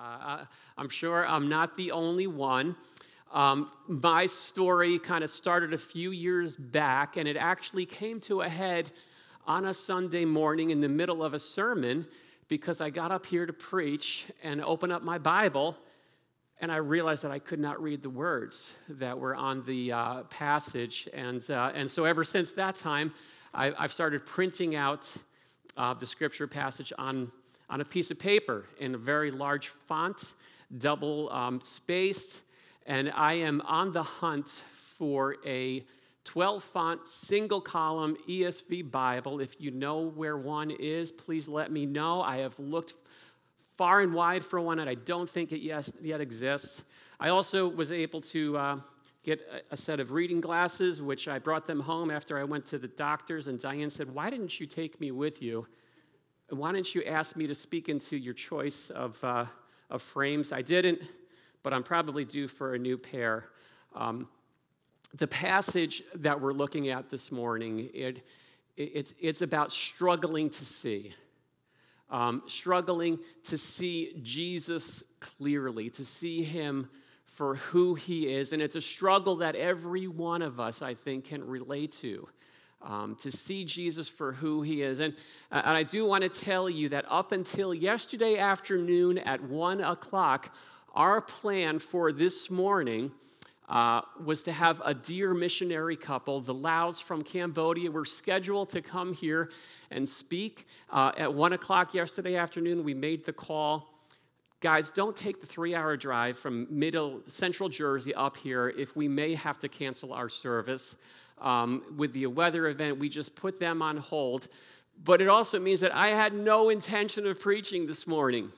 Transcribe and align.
Uh, 0.00 0.44
I'm 0.76 0.88
sure 0.88 1.26
I'm 1.26 1.48
not 1.48 1.76
the 1.76 1.90
only 1.90 2.28
one. 2.28 2.76
Um, 3.32 3.72
my 3.88 4.26
story 4.26 4.98
kind 5.00 5.24
of 5.24 5.30
started 5.30 5.74
a 5.74 5.78
few 5.78 6.12
years 6.12 6.54
back, 6.54 7.16
and 7.16 7.26
it 7.26 7.36
actually 7.36 7.84
came 7.84 8.20
to 8.20 8.42
a 8.42 8.48
head 8.48 8.92
on 9.44 9.64
a 9.64 9.74
Sunday 9.74 10.24
morning 10.24 10.70
in 10.70 10.80
the 10.80 10.88
middle 10.88 11.24
of 11.24 11.34
a 11.34 11.38
sermon 11.40 12.06
because 12.46 12.80
I 12.80 12.90
got 12.90 13.10
up 13.10 13.26
here 13.26 13.44
to 13.44 13.52
preach 13.52 14.26
and 14.44 14.62
open 14.62 14.92
up 14.92 15.02
my 15.02 15.18
Bible, 15.18 15.76
and 16.60 16.70
I 16.70 16.76
realized 16.76 17.24
that 17.24 17.32
I 17.32 17.40
could 17.40 17.60
not 17.60 17.82
read 17.82 18.00
the 18.00 18.10
words 18.10 18.74
that 18.88 19.18
were 19.18 19.34
on 19.34 19.64
the 19.64 19.90
uh, 19.90 20.22
passage. 20.24 21.08
And, 21.12 21.44
uh, 21.50 21.72
and 21.74 21.90
so, 21.90 22.04
ever 22.04 22.22
since 22.22 22.52
that 22.52 22.76
time, 22.76 23.12
I, 23.52 23.72
have 23.76 23.92
started 23.92 24.24
printing 24.24 24.76
out 24.76 25.12
uh, 25.76 25.94
the 25.94 26.06
scripture 26.06 26.46
passage 26.46 26.92
on, 26.98 27.32
on 27.70 27.80
a 27.80 27.84
piece 27.84 28.10
of 28.10 28.18
paper 28.18 28.66
in 28.78 28.94
a 28.94 28.98
very 28.98 29.30
large 29.30 29.68
font, 29.68 30.34
double 30.76 31.30
um, 31.30 31.60
spaced, 31.60 32.40
and 32.86 33.12
I 33.14 33.34
am 33.34 33.60
on 33.62 33.92
the 33.92 34.02
hunt 34.02 34.48
for 34.48 35.36
a 35.46 35.84
12 36.24 36.62
font, 36.62 37.08
single 37.08 37.60
column 37.60 38.16
ESV 38.28 38.90
Bible. 38.90 39.40
If 39.40 39.60
you 39.60 39.70
know 39.70 40.00
where 40.00 40.36
one 40.36 40.70
is, 40.70 41.10
please 41.10 41.48
let 41.48 41.70
me 41.72 41.86
know. 41.86 42.20
I 42.20 42.38
have 42.38 42.58
looked 42.58 42.94
far 43.78 44.00
and 44.00 44.12
wide 44.12 44.44
for 44.44 44.60
one, 44.60 44.78
and 44.78 44.90
I 44.90 44.94
don't 44.94 45.28
think 45.28 45.52
it 45.52 45.60
yet, 45.60 46.20
exists. 46.20 46.82
I 47.20 47.28
also 47.28 47.68
was 47.68 47.92
able 47.92 48.20
to 48.22 48.58
uh, 48.58 48.80
get 49.22 49.40
a 49.70 49.76
set 49.76 50.00
of 50.00 50.10
reading 50.10 50.40
glasses, 50.40 51.00
which 51.00 51.28
I 51.28 51.38
brought 51.38 51.66
them 51.66 51.80
home 51.80 52.10
after 52.10 52.38
I 52.38 52.44
went 52.44 52.64
to 52.66 52.78
the 52.78 52.88
doctor's, 52.88 53.48
and 53.48 53.58
Diane 53.58 53.88
said, 53.88 54.12
Why 54.12 54.30
didn't 54.30 54.58
you 54.58 54.66
take 54.66 55.00
me 55.00 55.12
with 55.12 55.40
you? 55.40 55.66
Why 56.50 56.72
didn't 56.72 56.94
you 56.94 57.04
ask 57.04 57.36
me 57.36 57.46
to 57.46 57.54
speak 57.54 57.90
into 57.90 58.16
your 58.16 58.32
choice 58.32 58.88
of, 58.90 59.22
uh, 59.22 59.44
of 59.90 60.00
frames? 60.00 60.50
I 60.50 60.62
didn't, 60.62 61.00
but 61.62 61.74
I'm 61.74 61.82
probably 61.82 62.24
due 62.24 62.48
for 62.48 62.74
a 62.74 62.78
new 62.78 62.96
pair. 62.96 63.50
Um, 63.94 64.28
the 65.14 65.26
passage 65.26 66.02
that 66.14 66.40
we're 66.40 66.54
looking 66.54 66.88
at 66.88 67.10
this 67.10 67.30
morning, 67.30 67.90
it, 67.92 68.24
it 68.76 68.92
it's, 68.94 69.14
it's 69.20 69.42
about 69.42 69.72
struggling 69.72 70.48
to 70.48 70.64
see. 70.64 71.14
Um, 72.10 72.42
struggling 72.46 73.18
to 73.44 73.58
see 73.58 74.18
Jesus 74.22 75.02
clearly, 75.20 75.90
to 75.90 76.04
see 76.04 76.42
him 76.42 76.88
for 77.26 77.56
who 77.56 77.94
he 77.94 78.32
is. 78.32 78.54
And 78.54 78.62
it's 78.62 78.76
a 78.76 78.80
struggle 78.80 79.36
that 79.36 79.54
every 79.54 80.08
one 80.08 80.40
of 80.40 80.58
us, 80.58 80.80
I 80.80 80.94
think, 80.94 81.26
can 81.26 81.46
relate 81.46 81.92
to. 82.00 82.26
Um, 82.80 83.16
to 83.16 83.32
see 83.32 83.64
Jesus 83.64 84.08
for 84.08 84.32
who 84.32 84.62
he 84.62 84.82
is. 84.82 85.00
And, 85.00 85.12
uh, 85.50 85.62
and 85.64 85.76
I 85.76 85.82
do 85.82 86.06
want 86.06 86.22
to 86.22 86.28
tell 86.28 86.70
you 86.70 86.88
that 86.90 87.04
up 87.08 87.32
until 87.32 87.74
yesterday 87.74 88.38
afternoon 88.38 89.18
at 89.18 89.42
one 89.42 89.80
o'clock, 89.80 90.54
our 90.94 91.20
plan 91.20 91.80
for 91.80 92.12
this 92.12 92.50
morning 92.50 93.10
uh, 93.68 94.00
was 94.24 94.42
to 94.44 94.52
have 94.52 94.80
a 94.84 94.94
dear 94.94 95.34
missionary 95.34 95.96
couple, 95.96 96.40
the 96.40 96.54
Laos 96.54 97.00
from 97.00 97.22
Cambodia, 97.22 97.90
were 97.90 98.04
scheduled 98.04 98.70
to 98.70 98.80
come 98.80 99.12
here 99.12 99.50
and 99.90 100.08
speak. 100.08 100.66
Uh, 100.90 101.12
at 101.18 101.32
one 101.32 101.52
o'clock 101.52 101.92
yesterday 101.92 102.36
afternoon, 102.36 102.82
we 102.82 102.94
made 102.94 103.26
the 103.26 103.32
call. 103.32 103.94
Guys, 104.60 104.90
don't 104.90 105.16
take 105.16 105.40
the 105.40 105.46
three 105.46 105.74
hour 105.74 105.96
drive 105.96 106.38
from 106.38 106.66
middle 106.70 107.20
central 107.28 107.68
Jersey 107.68 108.14
up 108.14 108.36
here 108.36 108.70
if 108.70 108.96
we 108.96 109.06
may 109.06 109.34
have 109.34 109.58
to 109.60 109.68
cancel 109.68 110.12
our 110.12 110.28
service. 110.28 110.96
Um, 111.40 111.82
with 111.96 112.12
the 112.12 112.26
weather 112.26 112.68
event, 112.68 112.98
we 112.98 113.08
just 113.08 113.34
put 113.34 113.58
them 113.58 113.82
on 113.82 113.96
hold. 113.96 114.48
But 115.04 115.20
it 115.20 115.28
also 115.28 115.60
means 115.60 115.80
that 115.80 115.94
I 115.94 116.08
had 116.08 116.34
no 116.34 116.70
intention 116.70 117.26
of 117.26 117.40
preaching 117.40 117.86
this 117.86 118.06
morning. 118.06 118.50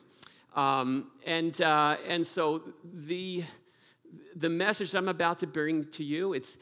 Um, 0.57 1.11
and, 1.27 1.61
uh, 1.61 1.97
and 2.09 2.27
so 2.27 2.63
the, 2.85 3.45
the 4.35 4.49
message 4.49 4.93
that 4.93 4.99
I'm 4.99 5.09
about 5.09 5.39
to 5.41 5.47
bring 5.47 5.85
to 5.93 6.05
you, 6.05 6.33
it's, 6.33 6.57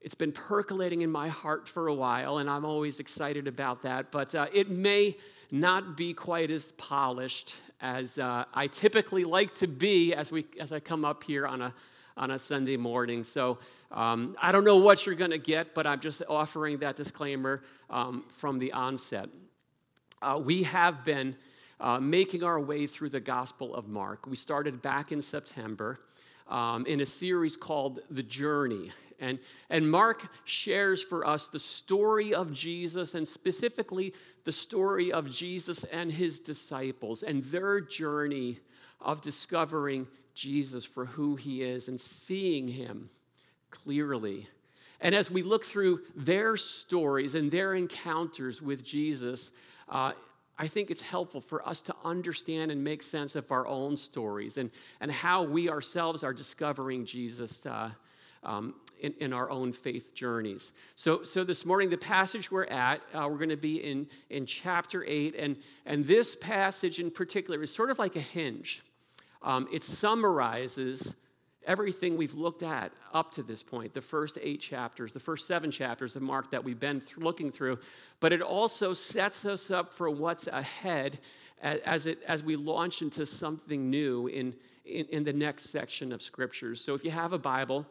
it's 0.00 0.14
been 0.14 0.32
percolating 0.32 1.02
in 1.02 1.10
my 1.10 1.28
heart 1.28 1.68
for 1.68 1.88
a 1.88 1.94
while, 1.94 2.38
and 2.38 2.48
I'm 2.48 2.64
always 2.64 3.00
excited 3.00 3.46
about 3.46 3.82
that. 3.82 4.10
But 4.10 4.34
uh, 4.34 4.46
it 4.52 4.70
may 4.70 5.16
not 5.50 5.96
be 5.96 6.14
quite 6.14 6.50
as 6.50 6.72
polished 6.72 7.56
as 7.80 8.18
uh, 8.18 8.44
I 8.54 8.66
typically 8.66 9.24
like 9.24 9.54
to 9.56 9.66
be 9.66 10.14
as, 10.14 10.30
we, 10.30 10.46
as 10.58 10.70
I 10.72 10.80
come 10.80 11.04
up 11.04 11.24
here 11.24 11.46
on 11.46 11.62
a, 11.62 11.74
on 12.20 12.30
a 12.30 12.38
Sunday 12.38 12.76
morning. 12.76 13.24
So 13.24 13.58
um, 13.90 14.36
I 14.40 14.52
don't 14.52 14.64
know 14.64 14.76
what 14.76 15.06
you're 15.06 15.14
going 15.14 15.30
to 15.30 15.38
get, 15.38 15.74
but 15.74 15.86
I'm 15.86 16.00
just 16.00 16.22
offering 16.28 16.76
that 16.78 16.94
disclaimer 16.94 17.62
um, 17.88 18.24
from 18.28 18.58
the 18.58 18.72
onset. 18.74 19.30
Uh, 20.20 20.38
we 20.44 20.64
have 20.64 21.02
been 21.02 21.34
uh, 21.80 21.98
making 21.98 22.44
our 22.44 22.60
way 22.60 22.86
through 22.86 23.08
the 23.08 23.20
Gospel 23.20 23.74
of 23.74 23.88
Mark. 23.88 24.26
We 24.26 24.36
started 24.36 24.82
back 24.82 25.12
in 25.12 25.22
September 25.22 25.98
um, 26.46 26.84
in 26.84 27.00
a 27.00 27.06
series 27.06 27.56
called 27.56 28.00
The 28.10 28.22
Journey. 28.22 28.92
And, 29.18 29.38
and 29.70 29.90
Mark 29.90 30.28
shares 30.44 31.02
for 31.02 31.26
us 31.26 31.48
the 31.48 31.58
story 31.58 32.34
of 32.34 32.52
Jesus 32.52 33.14
and 33.14 33.26
specifically 33.26 34.12
the 34.44 34.52
story 34.52 35.10
of 35.10 35.30
Jesus 35.30 35.84
and 35.84 36.12
his 36.12 36.38
disciples 36.38 37.22
and 37.22 37.42
their 37.44 37.80
journey 37.80 38.58
of 39.00 39.22
discovering 39.22 40.06
Jesus 40.40 40.84
for 40.84 41.04
who 41.04 41.36
he 41.36 41.62
is 41.62 41.88
and 41.88 42.00
seeing 42.00 42.66
him 42.66 43.10
clearly. 43.70 44.48
And 45.00 45.14
as 45.14 45.30
we 45.30 45.42
look 45.42 45.64
through 45.64 46.00
their 46.16 46.56
stories 46.56 47.34
and 47.34 47.50
their 47.50 47.74
encounters 47.74 48.62
with 48.62 48.82
Jesus, 48.82 49.52
uh, 49.88 50.12
I 50.58 50.66
think 50.66 50.90
it's 50.90 51.02
helpful 51.02 51.40
for 51.40 51.66
us 51.68 51.82
to 51.82 51.94
understand 52.04 52.70
and 52.70 52.82
make 52.82 53.02
sense 53.02 53.36
of 53.36 53.50
our 53.52 53.66
own 53.66 53.96
stories 53.96 54.56
and, 54.56 54.70
and 55.00 55.12
how 55.12 55.42
we 55.42 55.68
ourselves 55.68 56.24
are 56.24 56.32
discovering 56.32 57.04
Jesus 57.04 57.66
uh, 57.66 57.90
um, 58.42 58.74
in, 59.00 59.14
in, 59.20 59.32
our 59.34 59.50
own 59.50 59.72
faith 59.72 60.14
journeys. 60.14 60.72
So, 60.96 61.22
so 61.24 61.44
this 61.44 61.66
morning, 61.66 61.90
the 61.90 61.98
passage 61.98 62.50
we're 62.50 62.64
at, 62.64 63.02
uh, 63.14 63.26
we're 63.30 63.36
going 63.36 63.50
to 63.50 63.56
be 63.56 63.76
in, 63.76 64.06
in 64.30 64.46
chapter 64.46 65.04
8, 65.06 65.34
and, 65.38 65.56
and 65.84 66.04
this 66.04 66.36
passage 66.36 66.98
in 66.98 67.10
particular 67.10 67.62
is 67.62 67.72
sort 67.72 67.90
of 67.90 67.98
like 67.98 68.16
a 68.16 68.20
hinge. 68.20 68.82
Um, 69.42 69.68
it 69.72 69.84
summarizes 69.84 71.14
everything 71.66 72.16
we've 72.16 72.34
looked 72.34 72.62
at 72.62 72.92
up 73.12 73.32
to 73.32 73.42
this 73.42 73.62
point 73.62 73.92
the 73.92 74.00
first 74.00 74.38
eight 74.40 74.60
chapters, 74.60 75.12
the 75.12 75.20
first 75.20 75.46
seven 75.46 75.70
chapters 75.70 76.16
of 76.16 76.22
Mark 76.22 76.50
that 76.50 76.64
we've 76.64 76.80
been 76.80 77.00
th- 77.00 77.16
looking 77.18 77.50
through, 77.50 77.78
but 78.18 78.32
it 78.32 78.42
also 78.42 78.92
sets 78.92 79.44
us 79.44 79.70
up 79.70 79.92
for 79.92 80.10
what's 80.10 80.46
ahead 80.46 81.18
as, 81.62 82.06
it, 82.06 82.22
as 82.26 82.42
we 82.42 82.56
launch 82.56 83.02
into 83.02 83.26
something 83.26 83.90
new 83.90 84.26
in, 84.28 84.54
in, 84.84 85.06
in 85.06 85.24
the 85.24 85.32
next 85.32 85.70
section 85.70 86.12
of 86.12 86.22
scriptures. 86.22 86.82
So 86.82 86.94
if 86.94 87.04
you 87.04 87.10
have 87.10 87.32
a 87.32 87.38
Bible, 87.38 87.86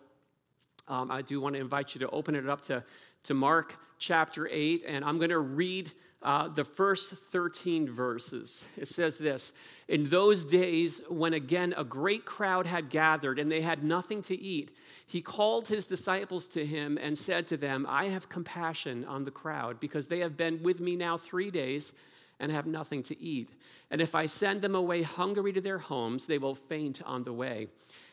um, 0.88 1.12
I 1.12 1.22
do 1.22 1.40
want 1.40 1.56
to 1.56 1.62
invite 1.62 1.94
you 1.94 2.00
to 2.00 2.10
open 2.10 2.36
it 2.36 2.50
up 2.50 2.62
to, 2.62 2.84
to 3.24 3.34
Mark 3.34 3.76
chapter 4.00 4.48
8, 4.52 4.84
and 4.88 5.06
I'm 5.06 5.18
going 5.18 5.30
to 5.30 5.40
read 5.40 5.92
uh, 6.22 6.50
the 6.50 6.66
first 6.66 7.12
13 7.12 7.90
verses. 7.90 8.66
It 8.78 8.88
says 8.88 9.18
this 9.18 9.52
In 9.88 10.10
those 10.10 10.46
days, 10.46 11.02
when 11.10 11.34
again 11.34 11.74
a 11.78 11.84
great 11.84 12.26
crowd 12.26 12.66
had 12.66 12.90
gathered 12.90 13.40
and 13.40 13.52
they 13.52 13.62
had 13.62 13.84
nothing 13.84 14.22
to 14.24 14.40
eat, 14.40 14.76
he 15.08 15.22
called 15.22 15.68
his 15.68 15.88
disciples 15.88 16.46
to 16.48 16.66
him 16.66 16.98
and 17.02 17.18
said 17.18 17.48
to 17.48 17.58
them, 17.58 17.86
I 17.90 18.06
have 18.06 18.30
compassion 18.30 19.06
on 19.06 19.24
the 19.24 19.32
crowd 19.32 19.80
because 19.80 20.08
they 20.08 20.20
have 20.20 20.38
been 20.38 20.62
with 20.62 20.80
me 20.80 20.96
now 20.96 21.18
three 21.18 21.50
days 21.50 21.94
and 22.40 22.52
have 22.52 22.68
nothing 22.68 23.04
to 23.04 23.20
eat. 23.22 23.50
And 23.92 24.02
if 24.02 24.14
I 24.14 24.26
send 24.28 24.62
them 24.62 24.76
away 24.76 25.02
hungry 25.02 25.52
to 25.54 25.62
their 25.62 25.80
homes, 25.80 26.28
they 26.28 26.38
will 26.38 26.56
faint 26.56 27.02
on 27.04 27.24
the 27.24 27.34
way. 27.34 27.68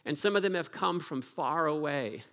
And 0.05 0.17
some 0.17 0.37
of 0.37 0.43
them 0.43 0.55
have 0.55 0.73
come 0.73 1.01
from 1.01 1.21
far 1.21 1.67
away. 1.67 2.25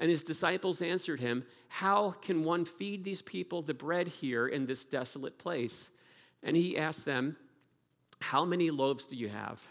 And 0.00 0.10
his 0.10 0.22
disciples 0.22 0.80
answered 0.80 1.20
him, 1.20 1.44
How 1.68 2.12
can 2.22 2.42
one 2.42 2.64
feed 2.64 3.04
these 3.04 3.20
people 3.20 3.60
the 3.60 3.74
bread 3.74 4.08
here 4.08 4.48
in 4.48 4.66
this 4.66 4.84
desolate 4.84 5.38
place? 5.38 5.90
And 6.42 6.56
he 6.56 6.78
asked 6.78 7.04
them, 7.04 7.36
How 8.22 8.46
many 8.46 8.70
loaves 8.70 9.04
do 9.04 9.14
you 9.14 9.28
have? 9.28 9.64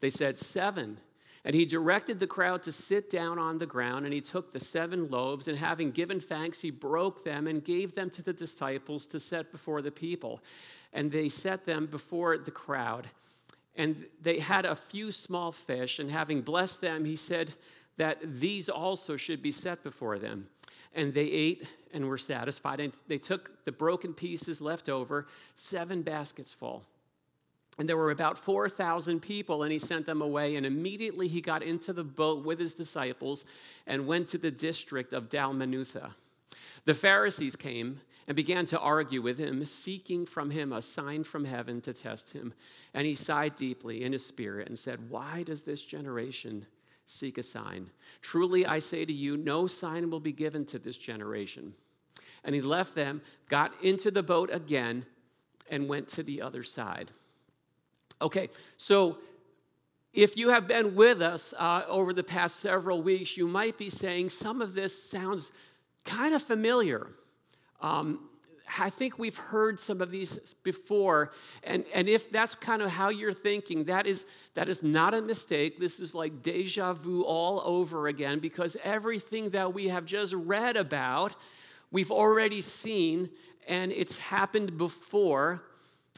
They 0.00 0.10
said, 0.10 0.38
Seven. 0.38 0.98
And 1.44 1.54
he 1.54 1.64
directed 1.64 2.18
the 2.18 2.26
crowd 2.26 2.62
to 2.64 2.72
sit 2.72 3.10
down 3.10 3.38
on 3.38 3.58
the 3.58 3.66
ground, 3.66 4.04
and 4.04 4.12
he 4.12 4.20
took 4.20 4.52
the 4.52 4.60
seven 4.60 5.08
loaves, 5.08 5.48
and 5.48 5.56
having 5.56 5.92
given 5.92 6.20
thanks, 6.20 6.60
he 6.60 6.70
broke 6.70 7.24
them 7.24 7.46
and 7.46 7.64
gave 7.64 7.94
them 7.94 8.10
to 8.10 8.22
the 8.22 8.32
disciples 8.32 9.06
to 9.06 9.20
set 9.20 9.52
before 9.52 9.80
the 9.80 9.90
people. 9.90 10.42
And 10.92 11.12
they 11.12 11.28
set 11.28 11.64
them 11.64 11.86
before 11.86 12.38
the 12.38 12.50
crowd. 12.50 13.06
And 13.76 14.06
they 14.20 14.40
had 14.40 14.66
a 14.66 14.74
few 14.74 15.12
small 15.12 15.52
fish, 15.52 16.00
and 16.00 16.10
having 16.10 16.40
blessed 16.42 16.80
them, 16.80 17.04
he 17.04 17.16
said, 17.16 17.54
that 17.98 18.18
these 18.22 18.68
also 18.68 19.16
should 19.16 19.42
be 19.42 19.52
set 19.52 19.82
before 19.82 20.18
them. 20.18 20.48
And 20.94 21.12
they 21.12 21.26
ate 21.26 21.64
and 21.92 22.08
were 22.08 22.18
satisfied. 22.18 22.80
And 22.80 22.92
they 23.06 23.18
took 23.18 23.64
the 23.64 23.72
broken 23.72 24.14
pieces 24.14 24.60
left 24.60 24.88
over, 24.88 25.26
seven 25.54 26.02
baskets 26.02 26.54
full. 26.54 26.84
And 27.78 27.88
there 27.88 27.96
were 27.96 28.10
about 28.10 28.38
4,000 28.38 29.20
people, 29.20 29.62
and 29.62 29.70
he 29.70 29.78
sent 29.78 30.06
them 30.06 30.20
away. 30.20 30.56
And 30.56 30.66
immediately 30.66 31.28
he 31.28 31.40
got 31.40 31.62
into 31.62 31.92
the 31.92 32.02
boat 32.02 32.44
with 32.44 32.58
his 32.58 32.74
disciples 32.74 33.44
and 33.86 34.06
went 34.06 34.28
to 34.28 34.38
the 34.38 34.50
district 34.50 35.12
of 35.12 35.28
Dalmanutha. 35.28 36.10
The 36.84 36.94
Pharisees 36.94 37.54
came 37.54 38.00
and 38.26 38.36
began 38.36 38.66
to 38.66 38.78
argue 38.78 39.22
with 39.22 39.38
him, 39.38 39.64
seeking 39.64 40.26
from 40.26 40.50
him 40.50 40.72
a 40.72 40.82
sign 40.82 41.24
from 41.24 41.44
heaven 41.44 41.80
to 41.82 41.92
test 41.92 42.32
him. 42.32 42.52
And 42.94 43.06
he 43.06 43.14
sighed 43.14 43.54
deeply 43.54 44.04
in 44.04 44.12
his 44.12 44.26
spirit 44.26 44.68
and 44.68 44.78
said, 44.78 45.08
Why 45.08 45.44
does 45.44 45.62
this 45.62 45.84
generation 45.84 46.66
seek 47.08 47.38
a 47.38 47.42
sign? 47.42 47.90
Truly 48.20 48.66
I 48.66 48.80
say 48.80 49.04
to 49.04 49.12
you, 49.12 49.36
no 49.36 49.66
sign 49.66 50.10
will 50.10 50.20
be 50.20 50.32
given 50.32 50.66
to 50.66 50.78
this 50.78 50.96
generation. 50.96 51.72
And 52.44 52.54
he 52.54 52.60
left 52.60 52.94
them, 52.94 53.22
got 53.48 53.72
into 53.82 54.10
the 54.10 54.22
boat 54.22 54.50
again, 54.52 55.06
and 55.70 55.88
went 55.88 56.08
to 56.08 56.22
the 56.22 56.42
other 56.42 56.62
side. 56.62 57.10
Okay, 58.20 58.50
so 58.76 59.18
if 60.12 60.36
you 60.36 60.50
have 60.50 60.66
been 60.66 60.94
with 60.94 61.22
us 61.22 61.54
uh, 61.56 61.82
over 61.88 62.12
the 62.12 62.24
past 62.24 62.56
several 62.56 63.00
weeks, 63.00 63.36
you 63.36 63.48
might 63.48 63.78
be 63.78 63.88
saying 63.88 64.30
some 64.30 64.60
of 64.60 64.74
this 64.74 65.10
sounds 65.10 65.50
kind 66.04 66.34
of 66.34 66.42
familiar. 66.42 67.06
Um, 67.80 68.27
I 68.78 68.90
think 68.90 69.18
we've 69.18 69.36
heard 69.36 69.80
some 69.80 70.00
of 70.00 70.10
these 70.10 70.38
before, 70.62 71.32
and, 71.64 71.84
and 71.94 72.08
if 72.08 72.30
that's 72.30 72.54
kind 72.54 72.82
of 72.82 72.90
how 72.90 73.08
you're 73.08 73.32
thinking, 73.32 73.84
that 73.84 74.06
is, 74.06 74.26
that 74.54 74.68
is 74.68 74.82
not 74.82 75.14
a 75.14 75.22
mistake. 75.22 75.78
This 75.78 76.00
is 76.00 76.14
like 76.14 76.42
deja 76.42 76.92
vu 76.92 77.22
all 77.22 77.62
over 77.64 78.08
again 78.08 78.38
because 78.38 78.76
everything 78.84 79.50
that 79.50 79.72
we 79.72 79.88
have 79.88 80.04
just 80.04 80.32
read 80.34 80.76
about, 80.76 81.34
we've 81.90 82.10
already 82.10 82.60
seen, 82.60 83.30
and 83.66 83.92
it's 83.92 84.18
happened 84.18 84.76
before, 84.76 85.62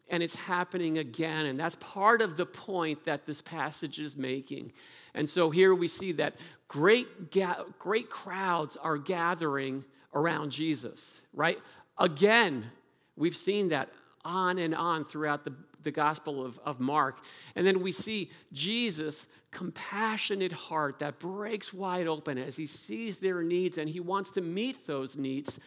and 0.09 0.23
it's 0.23 0.35
happening 0.35 0.99
again. 0.99 1.47
And 1.47 1.59
that's 1.59 1.77
part 1.77 2.21
of 2.21 2.37
the 2.37 2.47
point 2.47 3.05
that 3.05 3.27
this 3.27 3.41
passage 3.41 4.01
is 4.01 4.17
making. 4.17 4.73
And 5.15 5.29
so 5.29 5.51
here 5.51 5.75
we 5.75 5.89
see 5.89 6.13
that 6.13 6.35
great, 6.69 7.31
ga- 7.31 7.65
great 7.79 8.11
crowds 8.11 8.77
are 8.77 8.99
gathering 8.99 9.85
around 10.15 10.51
Jesus, 10.51 11.23
right? 11.33 11.59
Again, 12.01 12.71
we've 13.15 13.37
seen 13.37 13.69
that 13.69 13.91
on 14.25 14.59
and 14.59 14.75
on 14.75 15.05
throughout 15.05 15.45
the, 15.45 15.53
the 15.83 15.91
Gospel 15.91 16.45
of, 16.45 16.59
of 16.65 16.81
Mark. 16.81 17.19
And 17.55 17.67
then 17.67 17.83
we 17.83 17.93
see 17.93 18.31
Jesus' 18.53 19.27
compassionate 19.51 20.53
heart 20.53 21.01
that 21.01 21.19
breaks 21.19 21.73
wide 21.73 22.07
open 22.07 22.39
as 22.39 22.57
he 22.57 22.67
sees 22.67 23.19
their 23.19 23.43
needs 23.43 23.79
and 23.79 23.89
he 23.89 24.01
wants 24.01 24.31
to 24.33 24.41
meet 24.41 24.87
those 24.87 25.17
needs. 25.17 25.59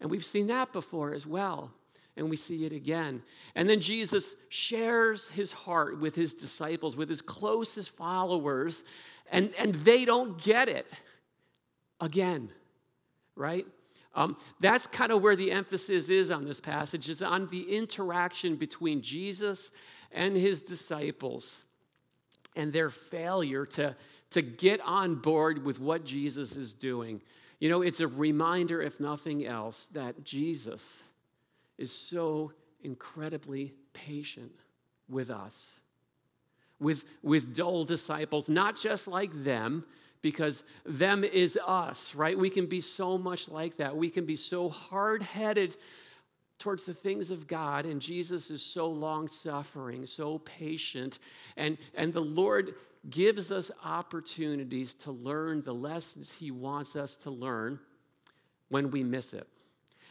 And 0.00 0.10
we've 0.10 0.24
seen 0.24 0.46
that 0.48 0.72
before 0.72 1.12
as 1.12 1.26
well. 1.26 1.70
And 2.16 2.28
we 2.28 2.36
see 2.36 2.66
it 2.66 2.72
again. 2.72 3.22
And 3.54 3.68
then 3.68 3.80
Jesus 3.80 4.34
shares 4.50 5.28
his 5.28 5.50
heart 5.50 5.98
with 5.98 6.14
his 6.14 6.34
disciples, 6.34 6.94
with 6.94 7.08
his 7.08 7.22
closest 7.22 7.90
followers, 7.90 8.84
and, 9.30 9.50
and 9.58 9.74
they 9.76 10.04
don't 10.04 10.40
get 10.42 10.68
it 10.68 10.86
again, 12.00 12.50
right? 13.34 13.66
Um, 14.14 14.36
that's 14.60 14.86
kind 14.86 15.10
of 15.10 15.22
where 15.22 15.36
the 15.36 15.52
emphasis 15.52 16.08
is 16.08 16.30
on 16.30 16.44
this 16.44 16.60
passage, 16.60 17.08
is 17.08 17.22
on 17.22 17.48
the 17.48 17.76
interaction 17.76 18.56
between 18.56 19.00
Jesus 19.00 19.70
and 20.10 20.36
his 20.36 20.60
disciples 20.62 21.64
and 22.54 22.72
their 22.72 22.90
failure 22.90 23.64
to, 23.64 23.96
to 24.30 24.42
get 24.42 24.80
on 24.82 25.14
board 25.14 25.64
with 25.64 25.80
what 25.80 26.04
Jesus 26.04 26.56
is 26.56 26.74
doing. 26.74 27.22
You 27.58 27.70
know, 27.70 27.82
it's 27.82 28.00
a 28.00 28.08
reminder, 28.08 28.82
if 28.82 29.00
nothing 29.00 29.46
else, 29.46 29.86
that 29.92 30.24
Jesus 30.24 31.02
is 31.78 31.92
so 31.92 32.52
incredibly 32.82 33.72
patient 33.92 34.52
with 35.08 35.30
us, 35.30 35.78
with, 36.78 37.04
with 37.22 37.54
dull 37.54 37.84
disciples, 37.84 38.48
not 38.48 38.76
just 38.76 39.08
like 39.08 39.30
them, 39.44 39.84
because 40.22 40.62
them 40.86 41.24
is 41.24 41.58
us, 41.66 42.14
right? 42.14 42.38
We 42.38 42.48
can 42.48 42.66
be 42.66 42.80
so 42.80 43.18
much 43.18 43.48
like 43.48 43.76
that. 43.76 43.96
We 43.96 44.08
can 44.08 44.24
be 44.24 44.36
so 44.36 44.68
hard 44.68 45.22
headed 45.22 45.76
towards 46.58 46.84
the 46.84 46.94
things 46.94 47.32
of 47.32 47.48
God, 47.48 47.84
and 47.86 48.00
Jesus 48.00 48.48
is 48.50 48.62
so 48.62 48.86
long 48.86 49.26
suffering, 49.26 50.06
so 50.06 50.38
patient. 50.38 51.18
And, 51.56 51.76
and 51.94 52.12
the 52.12 52.20
Lord 52.20 52.74
gives 53.10 53.50
us 53.50 53.72
opportunities 53.84 54.94
to 54.94 55.10
learn 55.10 55.62
the 55.62 55.74
lessons 55.74 56.30
He 56.30 56.52
wants 56.52 56.94
us 56.94 57.16
to 57.16 57.30
learn 57.30 57.80
when 58.68 58.92
we 58.92 59.02
miss 59.02 59.34
it. 59.34 59.48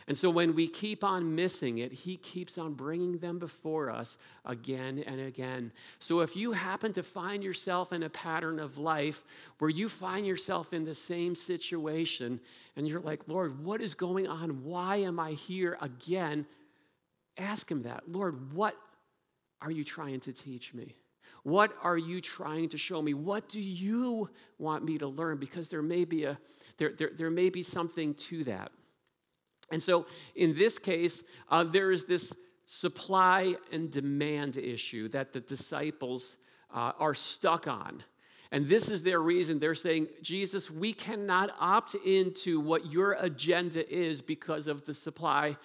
And 0.07 0.17
so 0.17 0.29
when 0.29 0.55
we 0.55 0.67
keep 0.67 1.03
on 1.03 1.35
missing 1.35 1.77
it, 1.77 1.91
He 1.91 2.17
keeps 2.17 2.57
on 2.57 2.73
bringing 2.73 3.17
them 3.17 3.39
before 3.39 3.89
us 3.89 4.17
again 4.45 5.03
and 5.05 5.21
again. 5.21 5.71
So 5.99 6.21
if 6.21 6.35
you 6.35 6.53
happen 6.53 6.93
to 6.93 7.03
find 7.03 7.43
yourself 7.43 7.93
in 7.93 8.03
a 8.03 8.09
pattern 8.09 8.59
of 8.59 8.77
life 8.77 9.23
where 9.59 9.69
you 9.69 9.89
find 9.89 10.25
yourself 10.25 10.73
in 10.73 10.83
the 10.83 10.95
same 10.95 11.35
situation 11.35 12.39
and 12.75 12.87
you're 12.87 13.01
like, 13.01 13.27
Lord, 13.27 13.63
what 13.63 13.81
is 13.81 13.93
going 13.93 14.27
on? 14.27 14.63
Why 14.63 14.97
am 14.97 15.19
I 15.19 15.31
here 15.31 15.77
again? 15.81 16.45
Ask 17.37 17.69
Him 17.69 17.83
that. 17.83 18.11
Lord, 18.11 18.53
what 18.53 18.75
are 19.61 19.71
you 19.71 19.83
trying 19.83 20.19
to 20.21 20.33
teach 20.33 20.73
me? 20.73 20.95
What 21.43 21.75
are 21.81 21.97
you 21.97 22.21
trying 22.21 22.69
to 22.69 22.77
show 22.77 23.01
me? 23.01 23.13
What 23.13 23.49
do 23.49 23.61
you 23.61 24.29
want 24.59 24.83
me 24.83 24.97
to 24.99 25.07
learn? 25.07 25.37
Because 25.37 25.69
there 25.69 25.81
may 25.81 26.05
be 26.05 26.25
a 26.25 26.37
there, 26.77 26.93
there, 26.97 27.11
there 27.15 27.29
may 27.29 27.49
be 27.49 27.63
something 27.63 28.13
to 28.15 28.43
that. 28.45 28.71
And 29.71 29.81
so 29.81 30.05
in 30.35 30.53
this 30.53 30.77
case, 30.77 31.23
uh, 31.49 31.63
there 31.63 31.91
is 31.91 32.05
this 32.05 32.33
supply 32.65 33.55
and 33.71 33.89
demand 33.91 34.57
issue 34.57 35.09
that 35.09 35.33
the 35.33 35.39
disciples 35.39 36.37
uh, 36.73 36.93
are 36.99 37.13
stuck 37.13 37.67
on. 37.67 38.03
And 38.51 38.67
this 38.67 38.89
is 38.89 39.03
their 39.03 39.21
reason. 39.21 39.59
They're 39.59 39.75
saying, 39.75 40.07
Jesus, 40.21 40.69
we 40.69 40.91
cannot 40.91 41.51
opt 41.59 41.95
into 41.95 42.59
what 42.59 42.91
your 42.91 43.13
agenda 43.13 43.89
is 43.93 44.21
because 44.21 44.67
of 44.67 44.85
the 44.85 44.93
supply 44.93 45.57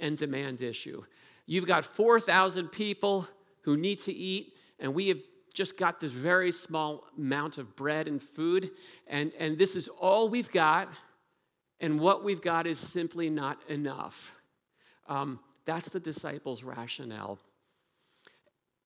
and 0.00 0.18
demand 0.18 0.60
issue. 0.60 1.02
You've 1.46 1.66
got 1.66 1.84
4,000 1.84 2.68
people 2.68 3.26
who 3.62 3.76
need 3.76 3.98
to 4.00 4.12
eat, 4.12 4.54
and 4.78 4.94
we 4.94 5.08
have 5.08 5.20
just 5.54 5.76
got 5.76 5.98
this 5.98 6.12
very 6.12 6.52
small 6.52 7.04
amount 7.18 7.58
of 7.58 7.74
bread 7.74 8.06
and 8.06 8.22
food, 8.22 8.70
and, 9.06 9.32
and 9.38 9.58
this 9.58 9.74
is 9.74 9.88
all 9.88 10.28
we've 10.28 10.50
got 10.50 10.88
and 11.80 11.98
what 11.98 12.22
we've 12.22 12.42
got 12.42 12.66
is 12.66 12.78
simply 12.78 13.30
not 13.30 13.58
enough. 13.68 14.32
Um, 15.08 15.40
that's 15.64 15.88
the 15.88 16.00
disciples' 16.00 16.62
rationale. 16.62 17.38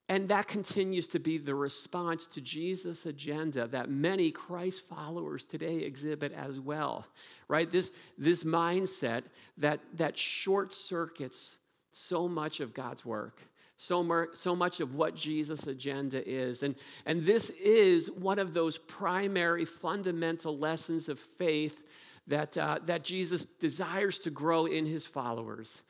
And 0.09 0.29
that 0.29 0.49
continues 0.49 1.09
to 1.09 1.19
be 1.19 1.39
the 1.39 1.55
response 1.55 2.27
to 2.29 2.41
Jesus' 2.43 3.07
agenda 3.07 3.67
that 3.69 3.89
many 3.89 4.31
Christ 4.31 4.85
followers 4.87 5.45
today 5.45 5.79
exhibit 5.79 6.33
as 6.35 6.61
well, 6.61 7.07
right? 7.49 7.71
This, 7.71 7.91
this 8.19 8.45
mindset 8.45 9.23
that, 9.57 9.81
that 9.95 10.19
short 10.19 10.75
circuits 10.75 11.57
so 11.91 12.29
much 12.29 12.61
of 12.61 12.75
God's 12.75 13.07
work, 13.07 13.41
so, 13.79 14.03
mer- 14.03 14.29
so 14.35 14.55
much 14.55 14.81
of 14.81 14.95
what 14.95 15.17
Jesus' 15.17 15.67
agenda 15.67 16.27
is. 16.29 16.63
And, 16.63 16.75
and 17.07 17.23
this 17.23 17.49
is 17.51 18.11
one 18.11 18.39
of 18.39 18.53
those 18.53 18.77
primary 18.77 19.65
fundamental 19.65 20.59
lessons 20.59 21.09
of 21.09 21.19
faith 21.19 21.83
that, 22.27 22.57
uh, 22.57 22.79
that 22.85 23.05
Jesus 23.05 23.45
desires 23.45 24.19
to 24.21 24.31
grow 24.31 24.67
in 24.67 24.87
his 24.87 25.07
followers, 25.07 25.83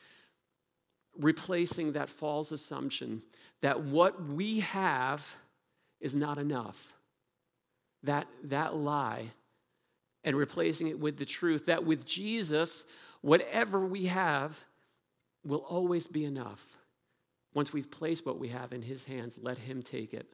replacing 1.18 1.92
that 1.92 2.08
false 2.08 2.50
assumption 2.50 3.22
that 3.60 3.82
what 3.82 4.22
we 4.28 4.60
have 4.60 5.36
is 6.00 6.14
not 6.14 6.38
enough. 6.38 6.92
That, 8.02 8.26
that 8.44 8.76
lie, 8.76 9.30
and 10.24 10.36
replacing 10.36 10.88
it 10.88 10.98
with 10.98 11.16
the 11.16 11.24
truth 11.24 11.66
that 11.66 11.84
with 11.84 12.04
Jesus, 12.04 12.84
whatever 13.20 13.80
we 13.86 14.06
have 14.06 14.64
will 15.44 15.64
always 15.68 16.06
be 16.06 16.24
enough. 16.24 16.76
Once 17.54 17.72
we've 17.72 17.90
placed 17.90 18.26
what 18.26 18.38
we 18.38 18.48
have 18.48 18.72
in 18.72 18.82
his 18.82 19.04
hands, 19.04 19.38
let 19.40 19.58
him 19.58 19.82
take 19.82 20.12
it. 20.12 20.26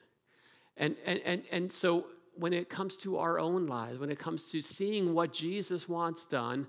And, 0.76 0.96
and, 1.04 1.20
and, 1.24 1.42
and 1.52 1.70
so 1.70 2.06
when 2.40 2.52
it 2.52 2.68
comes 2.68 2.96
to 2.98 3.18
our 3.18 3.38
own 3.38 3.66
lives, 3.66 3.98
when 3.98 4.10
it 4.10 4.18
comes 4.18 4.44
to 4.50 4.60
seeing 4.60 5.14
what 5.14 5.32
Jesus 5.32 5.88
wants 5.88 6.26
done, 6.26 6.66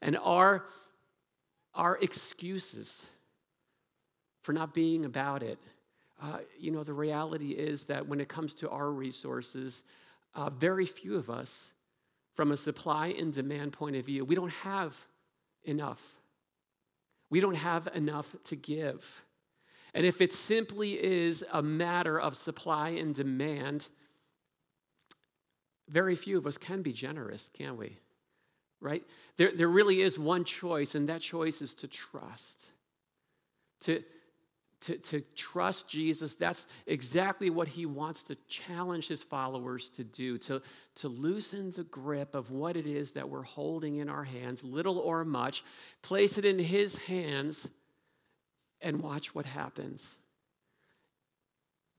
and 0.00 0.16
our, 0.18 0.66
our 1.74 1.98
excuses 2.00 3.06
for 4.42 4.52
not 4.52 4.74
being 4.74 5.04
about 5.04 5.42
it. 5.42 5.58
Uh, 6.22 6.38
you 6.58 6.70
know, 6.70 6.82
the 6.82 6.92
reality 6.92 7.52
is 7.52 7.84
that 7.84 8.06
when 8.06 8.20
it 8.20 8.28
comes 8.28 8.54
to 8.54 8.68
our 8.70 8.90
resources, 8.90 9.82
uh, 10.34 10.50
very 10.50 10.86
few 10.86 11.16
of 11.16 11.30
us, 11.30 11.70
from 12.34 12.50
a 12.50 12.56
supply 12.56 13.08
and 13.08 13.32
demand 13.32 13.72
point 13.72 13.96
of 13.96 14.04
view, 14.04 14.24
we 14.24 14.34
don't 14.34 14.52
have 14.52 15.06
enough. 15.64 16.02
We 17.30 17.40
don't 17.40 17.56
have 17.56 17.88
enough 17.94 18.34
to 18.44 18.56
give. 18.56 19.24
And 19.94 20.04
if 20.04 20.20
it 20.20 20.32
simply 20.32 21.02
is 21.02 21.44
a 21.52 21.62
matter 21.62 22.20
of 22.20 22.36
supply 22.36 22.90
and 22.90 23.14
demand, 23.14 23.88
very 25.88 26.16
few 26.16 26.38
of 26.38 26.46
us 26.46 26.58
can 26.58 26.82
be 26.82 26.92
generous, 26.92 27.50
can 27.52 27.76
we? 27.76 27.98
Right? 28.80 29.04
There, 29.36 29.52
there 29.54 29.68
really 29.68 30.00
is 30.00 30.18
one 30.18 30.44
choice, 30.44 30.94
and 30.94 31.08
that 31.08 31.20
choice 31.20 31.62
is 31.62 31.74
to 31.76 31.88
trust. 31.88 32.66
To, 33.82 34.02
to, 34.82 34.98
to 34.98 35.20
trust 35.34 35.88
Jesus. 35.88 36.34
That's 36.34 36.66
exactly 36.86 37.50
what 37.50 37.68
he 37.68 37.86
wants 37.86 38.22
to 38.24 38.36
challenge 38.48 39.08
his 39.08 39.22
followers 39.22 39.90
to 39.90 40.04
do, 40.04 40.38
to, 40.38 40.62
to 40.96 41.08
loosen 41.08 41.70
the 41.70 41.84
grip 41.84 42.34
of 42.34 42.50
what 42.50 42.76
it 42.76 42.86
is 42.86 43.12
that 43.12 43.28
we're 43.28 43.42
holding 43.42 43.96
in 43.96 44.08
our 44.08 44.24
hands, 44.24 44.62
little 44.62 44.98
or 44.98 45.24
much, 45.24 45.64
place 46.02 46.38
it 46.38 46.44
in 46.44 46.58
his 46.58 46.96
hands, 46.96 47.68
and 48.80 49.02
watch 49.02 49.34
what 49.34 49.46
happens. 49.46 50.18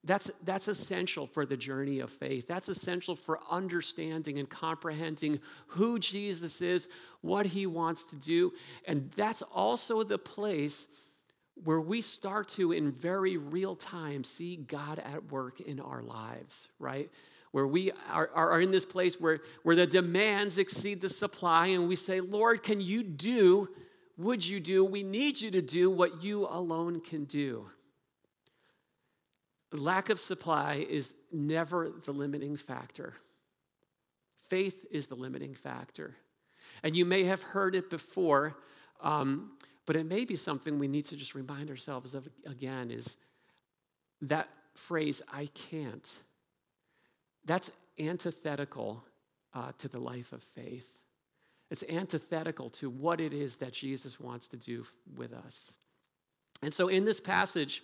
That's, 0.06 0.30
that's 0.44 0.68
essential 0.68 1.26
for 1.26 1.48
the 1.48 1.58
journey 1.58 2.00
of 2.00 2.12
faith. 2.12 2.48
That's 2.48 2.70
essential 2.70 3.16
for 3.16 3.40
understanding 3.50 4.38
and 4.38 4.48
comprehending 4.48 5.40
who 5.68 5.98
Jesus 5.98 6.62
is, 6.62 6.88
what 7.22 7.48
he 7.48 7.66
wants 7.66 8.04
to 8.06 8.16
do. 8.16 8.54
And 8.88 9.12
that's 9.16 9.42
also 9.42 10.04
the 10.04 10.20
place 10.20 10.86
where 11.64 11.82
we 11.82 12.02
start 12.02 12.50
to, 12.50 12.72
in 12.72 12.92
very 12.92 13.38
real 13.38 13.76
time, 13.76 14.24
see 14.24 14.58
God 14.58 15.00
at 15.00 15.32
work 15.32 15.60
in 15.60 15.80
our 15.80 16.04
lives, 16.04 16.70
right? 16.78 17.10
Where 17.52 17.66
we 17.66 17.92
are, 18.12 18.30
are 18.36 18.62
in 18.62 18.70
this 18.70 18.86
place 18.86 19.20
where, 19.20 19.40
where 19.64 19.76
the 19.76 19.88
demands 19.88 20.60
exceed 20.60 21.02
the 21.02 21.10
supply, 21.10 21.68
and 21.68 21.88
we 21.88 21.96
say, 21.96 22.20
Lord, 22.20 22.62
can 22.62 22.80
you 22.80 23.02
do, 23.02 23.70
would 24.18 24.46
you 24.46 24.60
do, 24.60 24.86
we 24.86 25.02
need 25.02 25.42
you 25.42 25.50
to 25.52 25.62
do 25.62 25.90
what 25.90 26.24
you 26.24 26.46
alone 26.46 27.00
can 27.00 27.24
do. 27.24 27.70
Lack 29.76 30.10
of 30.10 30.20
supply 30.20 30.86
is 30.90 31.14
never 31.32 31.92
the 32.06 32.12
limiting 32.12 32.56
factor. 32.56 33.14
Faith 34.50 34.86
is 34.92 35.08
the 35.08 35.16
limiting 35.16 35.56
factor. 35.56 36.16
And 36.84 36.96
you 36.96 37.06
may 37.06 37.24
have 37.24 37.42
heard 37.42 37.76
it 37.76 37.90
before, 37.90 38.56
um, 39.02 39.52
but 39.86 39.96
it 39.96 40.06
may 40.06 40.26
be 40.26 40.36
something 40.36 40.78
we 40.78 40.88
need 40.88 41.06
to 41.06 41.16
just 41.16 41.36
remind 41.36 41.70
ourselves 41.70 42.14
of 42.14 42.28
again 42.46 42.92
is 42.92 43.18
that 44.22 44.50
phrase, 44.74 45.22
I 45.32 45.48
can't. 45.48 46.14
That's 47.46 47.72
antithetical 48.00 49.04
uh, 49.54 49.72
to 49.78 49.88
the 49.88 50.00
life 50.00 50.34
of 50.34 50.44
faith. 50.44 51.00
It's 51.72 51.84
antithetical 51.90 52.70
to 52.72 52.90
what 52.90 53.20
it 53.20 53.34
is 53.34 53.58
that 53.58 53.74
Jesus 53.74 54.20
wants 54.20 54.48
to 54.50 54.58
do 54.58 54.86
with 55.16 55.34
us. 55.34 55.74
And 56.62 56.74
so 56.74 56.88
in 56.88 57.06
this 57.06 57.20
passage, 57.20 57.82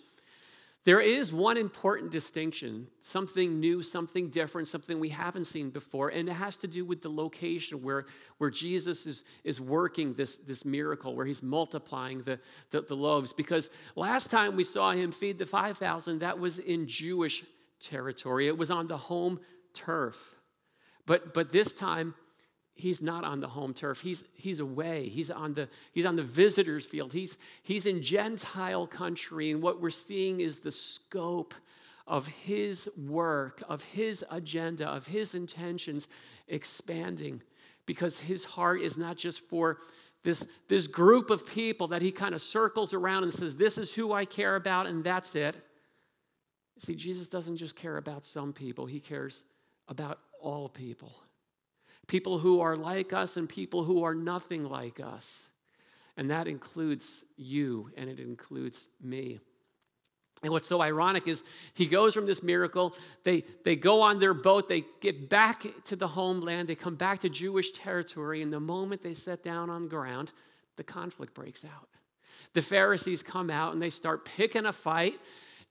there 0.84 1.00
is 1.00 1.32
one 1.32 1.56
important 1.56 2.10
distinction, 2.10 2.88
something 3.02 3.60
new, 3.60 3.84
something 3.84 4.30
different, 4.30 4.66
something 4.66 4.98
we 4.98 5.10
haven't 5.10 5.44
seen 5.44 5.70
before, 5.70 6.08
and 6.08 6.28
it 6.28 6.32
has 6.32 6.56
to 6.58 6.66
do 6.66 6.84
with 6.84 7.02
the 7.02 7.08
location 7.08 7.82
where, 7.82 8.06
where 8.38 8.50
Jesus 8.50 9.06
is, 9.06 9.22
is 9.44 9.60
working 9.60 10.14
this, 10.14 10.38
this 10.38 10.64
miracle, 10.64 11.14
where 11.14 11.24
he's 11.24 11.42
multiplying 11.42 12.22
the, 12.22 12.40
the, 12.70 12.80
the 12.80 12.96
loaves. 12.96 13.32
Because 13.32 13.70
last 13.94 14.32
time 14.32 14.56
we 14.56 14.64
saw 14.64 14.90
him 14.90 15.12
feed 15.12 15.38
the 15.38 15.46
5,000, 15.46 16.18
that 16.18 16.40
was 16.40 16.58
in 16.58 16.88
Jewish 16.88 17.44
territory, 17.80 18.48
it 18.48 18.58
was 18.58 18.72
on 18.72 18.88
the 18.88 18.96
home 18.96 19.38
turf. 19.74 20.34
But, 21.06 21.32
but 21.32 21.50
this 21.50 21.72
time, 21.72 22.14
he's 22.74 23.02
not 23.02 23.24
on 23.24 23.40
the 23.40 23.48
home 23.48 23.74
turf. 23.74 24.00
He's, 24.00 24.24
he's 24.34 24.60
away. 24.60 25.08
He's 25.08 25.30
on 25.30 25.54
the, 25.54 25.68
he's 25.92 26.06
on 26.06 26.16
the 26.16 26.22
visitor's 26.22 26.86
field. 26.86 27.12
He's, 27.12 27.38
he's 27.62 27.86
in 27.86 28.02
Gentile 28.02 28.86
country. 28.86 29.50
And 29.50 29.62
what 29.62 29.80
we're 29.80 29.90
seeing 29.90 30.40
is 30.40 30.58
the 30.58 30.72
scope 30.72 31.54
of 32.06 32.26
his 32.26 32.88
work, 32.96 33.62
of 33.68 33.82
his 33.84 34.24
agenda, 34.30 34.88
of 34.88 35.06
his 35.06 35.34
intentions 35.34 36.08
expanding 36.48 37.42
because 37.86 38.18
his 38.18 38.44
heart 38.44 38.80
is 38.80 38.96
not 38.96 39.16
just 39.16 39.40
for 39.48 39.78
this, 40.24 40.46
this 40.68 40.86
group 40.86 41.30
of 41.30 41.46
people 41.46 41.88
that 41.88 42.00
he 42.00 42.12
kind 42.12 42.34
of 42.34 42.40
circles 42.40 42.94
around 42.94 43.24
and 43.24 43.34
says, 43.34 43.56
This 43.56 43.76
is 43.76 43.92
who 43.92 44.12
I 44.12 44.24
care 44.24 44.54
about, 44.54 44.86
and 44.86 45.02
that's 45.02 45.34
it. 45.34 45.56
See, 46.78 46.94
Jesus 46.94 47.28
doesn't 47.28 47.56
just 47.56 47.74
care 47.74 47.96
about 47.96 48.24
some 48.24 48.52
people, 48.52 48.86
he 48.86 49.00
cares 49.00 49.42
about 49.88 50.20
all 50.40 50.68
people 50.68 51.12
people 52.12 52.36
who 52.38 52.60
are 52.60 52.76
like 52.76 53.14
us 53.14 53.38
and 53.38 53.48
people 53.48 53.84
who 53.84 54.04
are 54.04 54.14
nothing 54.14 54.68
like 54.68 55.00
us. 55.00 55.48
And 56.18 56.30
that 56.30 56.46
includes 56.46 57.24
you 57.38 57.90
and 57.96 58.10
it 58.10 58.20
includes 58.20 58.90
me. 59.02 59.40
And 60.42 60.52
what's 60.52 60.68
so 60.68 60.82
ironic 60.82 61.26
is 61.26 61.42
he 61.72 61.86
goes 61.86 62.12
from 62.12 62.26
this 62.26 62.42
miracle, 62.42 62.94
they, 63.24 63.44
they 63.64 63.76
go 63.76 64.02
on 64.02 64.18
their 64.18 64.34
boat, 64.34 64.68
they 64.68 64.84
get 65.00 65.30
back 65.30 65.64
to 65.84 65.96
the 65.96 66.06
homeland, 66.06 66.68
they 66.68 66.74
come 66.74 66.96
back 66.96 67.20
to 67.20 67.30
Jewish 67.30 67.70
territory, 67.70 68.42
and 68.42 68.52
the 68.52 68.60
moment 68.60 69.02
they 69.02 69.14
set 69.14 69.42
down 69.42 69.70
on 69.70 69.84
the 69.84 69.88
ground, 69.88 70.32
the 70.76 70.84
conflict 70.84 71.32
breaks 71.32 71.64
out. 71.64 71.88
The 72.52 72.60
Pharisees 72.60 73.22
come 73.22 73.48
out 73.48 73.72
and 73.72 73.80
they 73.80 73.88
start 73.88 74.26
picking 74.26 74.66
a 74.66 74.72
fight 74.74 75.18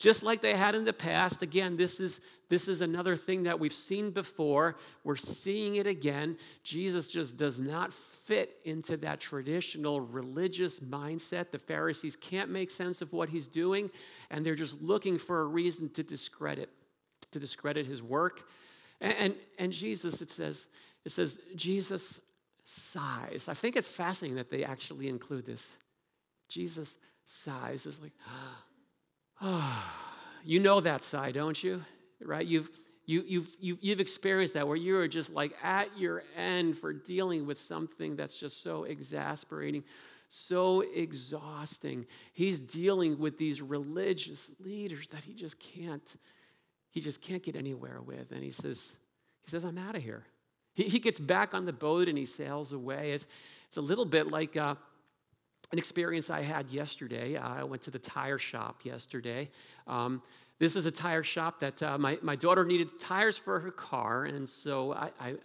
just 0.01 0.23
like 0.23 0.41
they 0.41 0.55
had 0.55 0.73
in 0.73 0.83
the 0.83 0.91
past. 0.91 1.43
Again, 1.43 1.77
this 1.77 1.99
is, 1.99 2.21
this 2.49 2.67
is 2.67 2.81
another 2.81 3.15
thing 3.15 3.43
that 3.43 3.59
we've 3.59 3.71
seen 3.71 4.09
before. 4.09 4.75
We're 5.03 5.15
seeing 5.15 5.75
it 5.75 5.85
again. 5.85 6.37
Jesus 6.63 7.07
just 7.07 7.37
does 7.37 7.59
not 7.59 7.93
fit 7.93 8.57
into 8.65 8.97
that 8.97 9.19
traditional 9.19 10.01
religious 10.01 10.79
mindset. 10.79 11.51
The 11.51 11.59
Pharisees 11.59 12.15
can't 12.15 12.49
make 12.49 12.71
sense 12.71 13.03
of 13.03 13.13
what 13.13 13.29
he's 13.29 13.47
doing, 13.47 13.91
and 14.31 14.43
they're 14.43 14.55
just 14.55 14.81
looking 14.81 15.19
for 15.19 15.41
a 15.41 15.45
reason 15.45 15.87
to 15.89 16.01
discredit, 16.01 16.69
to 17.29 17.39
discredit 17.39 17.85
his 17.85 18.01
work. 18.01 18.49
And, 18.99 19.13
and, 19.13 19.35
and 19.59 19.71
Jesus, 19.71 20.19
it 20.23 20.31
says, 20.31 20.65
it 21.05 21.11
says, 21.11 21.37
Jesus 21.55 22.19
sighs. 22.63 23.47
I 23.47 23.53
think 23.53 23.75
it's 23.75 23.89
fascinating 23.89 24.37
that 24.37 24.49
they 24.49 24.63
actually 24.63 25.09
include 25.09 25.45
this. 25.45 25.69
Jesus 26.49 26.97
sighs. 27.23 27.85
is 27.85 28.01
like, 28.01 28.13
you 30.45 30.59
know 30.59 30.79
that 30.79 31.03
sigh, 31.03 31.31
don't 31.31 31.61
you? 31.63 31.83
Right? 32.23 32.45
You've, 32.45 32.69
you, 33.05 33.23
you've, 33.27 33.55
you've, 33.59 33.77
you've 33.81 33.99
experienced 33.99 34.53
that 34.53 34.67
where 34.67 34.77
you're 34.77 35.07
just 35.07 35.33
like 35.33 35.53
at 35.63 35.97
your 35.97 36.23
end 36.37 36.77
for 36.77 36.93
dealing 36.93 37.45
with 37.45 37.59
something 37.59 38.15
that's 38.15 38.37
just 38.37 38.61
so 38.61 38.83
exasperating, 38.83 39.83
so 40.29 40.81
exhausting. 40.81 42.05
He's 42.33 42.59
dealing 42.59 43.19
with 43.19 43.37
these 43.37 43.61
religious 43.61 44.51
leaders 44.59 45.07
that 45.09 45.23
he 45.23 45.33
just 45.33 45.59
can't, 45.59 46.15
he 46.91 47.01
just 47.01 47.21
can't 47.21 47.43
get 47.43 47.55
anywhere 47.55 48.01
with. 48.01 48.31
And 48.31 48.43
he 48.43 48.51
says, 48.51 48.93
he 49.43 49.49
says, 49.49 49.65
I'm 49.65 49.77
out 49.77 49.95
of 49.95 50.03
here. 50.03 50.23
He, 50.73 50.83
he 50.83 50.99
gets 50.99 51.19
back 51.19 51.53
on 51.53 51.65
the 51.65 51.73
boat 51.73 52.07
and 52.07 52.17
he 52.17 52.25
sails 52.25 52.71
away. 52.71 53.11
It's, 53.13 53.27
it's 53.67 53.77
a 53.77 53.81
little 53.81 54.05
bit 54.05 54.27
like, 54.27 54.55
uh, 54.55 54.75
an 55.71 55.77
experience 55.77 56.29
I 56.29 56.41
had 56.41 56.69
yesterday. 56.69 57.37
I 57.37 57.63
went 57.63 57.81
to 57.83 57.91
the 57.91 57.99
tire 57.99 58.37
shop 58.37 58.81
yesterday. 58.83 59.49
Um, 59.87 60.21
this 60.59 60.75
is 60.75 60.85
a 60.85 60.91
tire 60.91 61.23
shop 61.23 61.59
that 61.61 61.81
uh, 61.81 61.97
my, 61.97 62.19
my 62.21 62.35
daughter 62.35 62.63
needed 62.63 62.99
tires 62.99 63.37
for 63.37 63.59
her 63.59 63.71
car, 63.71 64.25
and 64.25 64.47
so 64.47 64.93
I, 64.93 65.09
I 65.19 65.35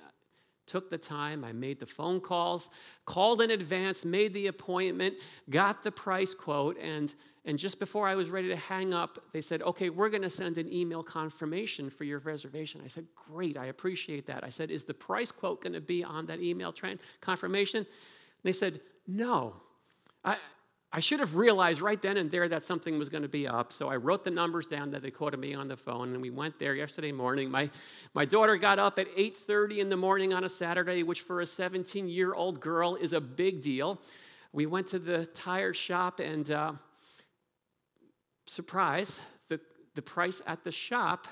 took 0.66 0.90
the 0.90 0.99
time, 0.99 1.45
I 1.45 1.52
made 1.52 1.80
the 1.80 1.87
phone 1.87 2.21
calls, 2.21 2.68
called 3.04 3.40
in 3.40 3.50
advance, 3.50 4.04
made 4.04 4.35
the 4.35 4.49
appointment, 4.49 5.14
got 5.49 5.83
the 5.83 5.92
price 5.92 6.35
quote, 6.35 6.76
and, 6.78 7.14
and 7.45 7.59
just 7.59 7.78
before 7.78 8.09
I 8.09 8.14
was 8.14 8.28
ready 8.28 8.49
to 8.49 8.56
hang 8.56 8.92
up, 8.92 9.18
they 9.33 9.40
said, 9.40 9.62
Okay, 9.62 9.88
we're 9.88 10.11
going 10.11 10.23
to 10.23 10.30
send 10.30 10.59
an 10.59 10.71
email 10.73 11.02
confirmation 11.02 11.88
for 11.88 12.04
your 12.04 12.18
reservation. 12.18 12.83
I 12.85 12.88
said, 12.88 13.06
Great, 13.14 13.56
I 13.56 13.66
appreciate 13.66 14.26
that. 14.26 14.42
I 14.45 14.50
said, 14.50 14.71
Is 14.71 14.85
the 14.85 14.95
price 14.95 15.30
quote 15.30 15.62
going 15.62 15.73
to 15.73 15.80
be 15.80 16.02
on 16.02 16.26
that 16.26 16.40
email 16.40 16.75
confirmation? 17.21 17.78
And 17.78 17.87
they 18.42 18.52
said, 18.52 18.80
No. 19.06 19.54
I, 20.26 20.37
I 20.92 21.00
should 21.00 21.21
have 21.21 21.37
realized 21.37 21.80
right 21.80 22.00
then 22.00 22.16
and 22.16 22.30
there 22.30 22.49
that 22.49 22.64
something 22.64 22.99
was 22.99 23.09
going 23.09 23.23
to 23.23 23.28
be 23.28 23.47
up. 23.47 23.73
So 23.73 23.88
I 23.88 23.97
wrote 23.97 24.25
the 24.25 24.30
numbers 24.30 24.66
down 24.66 24.90
that 24.90 25.02
they 25.02 25.11
quoted 25.11 25.38
me 25.38 25.54
on 25.54 25.68
the 25.68 25.76
phone, 25.76 26.12
and 26.12 26.21
we 26.21 26.30
went 26.30 26.59
there 26.59 26.75
yesterday 26.75 27.12
morning. 27.12 27.50
My, 27.50 27.71
my 28.12 28.25
daughter 28.25 28.56
got 28.56 28.78
up 28.78 28.99
at 28.99 29.06
8:30 29.16 29.78
in 29.78 29.88
the 29.88 29.97
morning 29.97 30.33
on 30.33 30.45
a 30.45 30.49
Saturday, 30.49 31.02
which 31.02 31.21
for 31.21 31.40
a 31.40 31.45
17-year-old 31.45 32.61
girl 32.61 32.97
is 32.97 33.12
a 33.12 33.21
big 33.21 33.62
deal. 33.62 34.00
We 34.52 34.66
went 34.66 34.88
to 34.88 34.99
the 34.99 35.26
tire 35.26 35.75
shop, 35.75 36.18
and 36.18 36.50
uh, 36.50 36.73
surprise, 38.47 39.21
the, 39.49 39.61
the 39.95 40.02
price 40.02 40.40
at 40.47 40.64
the 40.64 40.73
shop 40.73 41.28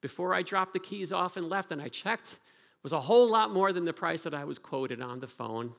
before 0.00 0.34
I 0.34 0.42
dropped 0.42 0.72
the 0.72 0.78
keys 0.78 1.12
off 1.12 1.36
and 1.36 1.48
left, 1.48 1.72
and 1.72 1.82
I 1.82 1.88
checked, 1.88 2.38
was 2.82 2.92
a 2.92 3.00
whole 3.00 3.28
lot 3.28 3.52
more 3.52 3.72
than 3.72 3.84
the 3.84 3.92
price 3.92 4.22
that 4.22 4.34
I 4.34 4.44
was 4.44 4.58
quoted 4.58 5.02
on 5.02 5.20
the 5.20 5.26
phone. 5.26 5.74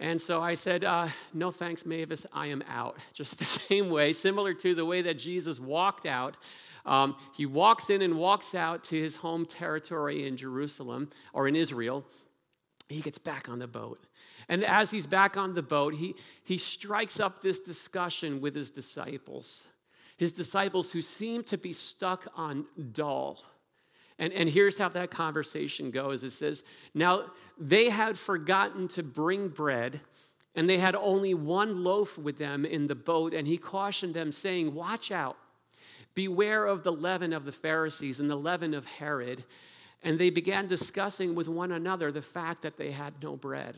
And 0.00 0.18
so 0.18 0.40
I 0.40 0.54
said, 0.54 0.82
uh, 0.84 1.08
No 1.34 1.50
thanks, 1.50 1.84
Mavis, 1.84 2.26
I 2.32 2.46
am 2.46 2.64
out. 2.68 2.96
Just 3.12 3.38
the 3.38 3.44
same 3.44 3.90
way, 3.90 4.14
similar 4.14 4.54
to 4.54 4.74
the 4.74 4.84
way 4.84 5.02
that 5.02 5.18
Jesus 5.18 5.60
walked 5.60 6.06
out. 6.06 6.36
Um, 6.86 7.16
he 7.36 7.44
walks 7.44 7.90
in 7.90 8.00
and 8.00 8.16
walks 8.16 8.54
out 8.54 8.82
to 8.84 8.98
his 8.98 9.16
home 9.16 9.44
territory 9.44 10.26
in 10.26 10.38
Jerusalem 10.38 11.10
or 11.34 11.46
in 11.46 11.54
Israel. 11.54 12.06
He 12.88 13.02
gets 13.02 13.18
back 13.18 13.50
on 13.50 13.58
the 13.58 13.68
boat. 13.68 14.02
And 14.48 14.64
as 14.64 14.90
he's 14.90 15.06
back 15.06 15.36
on 15.36 15.54
the 15.54 15.62
boat, 15.62 15.94
he, 15.94 16.14
he 16.42 16.56
strikes 16.56 17.20
up 17.20 17.42
this 17.42 17.60
discussion 17.60 18.40
with 18.40 18.54
his 18.56 18.70
disciples. 18.70 19.68
His 20.16 20.32
disciples 20.32 20.90
who 20.90 21.02
seem 21.02 21.44
to 21.44 21.58
be 21.58 21.74
stuck 21.74 22.26
on 22.34 22.66
dull 22.92 23.44
and, 24.20 24.34
and 24.34 24.50
here's 24.50 24.76
how 24.76 24.90
that 24.90 25.10
conversation 25.10 25.90
goes 25.90 26.22
it 26.22 26.30
says, 26.30 26.62
Now 26.94 27.24
they 27.58 27.88
had 27.88 28.18
forgotten 28.18 28.86
to 28.88 29.02
bring 29.02 29.48
bread, 29.48 30.00
and 30.54 30.68
they 30.68 30.76
had 30.76 30.94
only 30.94 31.32
one 31.32 31.82
loaf 31.82 32.18
with 32.18 32.36
them 32.36 32.66
in 32.66 32.86
the 32.86 32.94
boat, 32.94 33.32
and 33.32 33.48
he 33.48 33.56
cautioned 33.56 34.14
them, 34.14 34.30
saying, 34.30 34.74
Watch 34.74 35.10
out. 35.10 35.38
Beware 36.14 36.66
of 36.66 36.82
the 36.82 36.92
leaven 36.92 37.32
of 37.32 37.46
the 37.46 37.52
Pharisees 37.52 38.20
and 38.20 38.28
the 38.28 38.36
leaven 38.36 38.74
of 38.74 38.84
Herod. 38.84 39.44
And 40.02 40.18
they 40.18 40.30
began 40.30 40.66
discussing 40.66 41.34
with 41.34 41.48
one 41.48 41.72
another 41.72 42.12
the 42.12 42.22
fact 42.22 42.62
that 42.62 42.76
they 42.76 42.90
had 42.90 43.14
no 43.22 43.36
bread. 43.36 43.76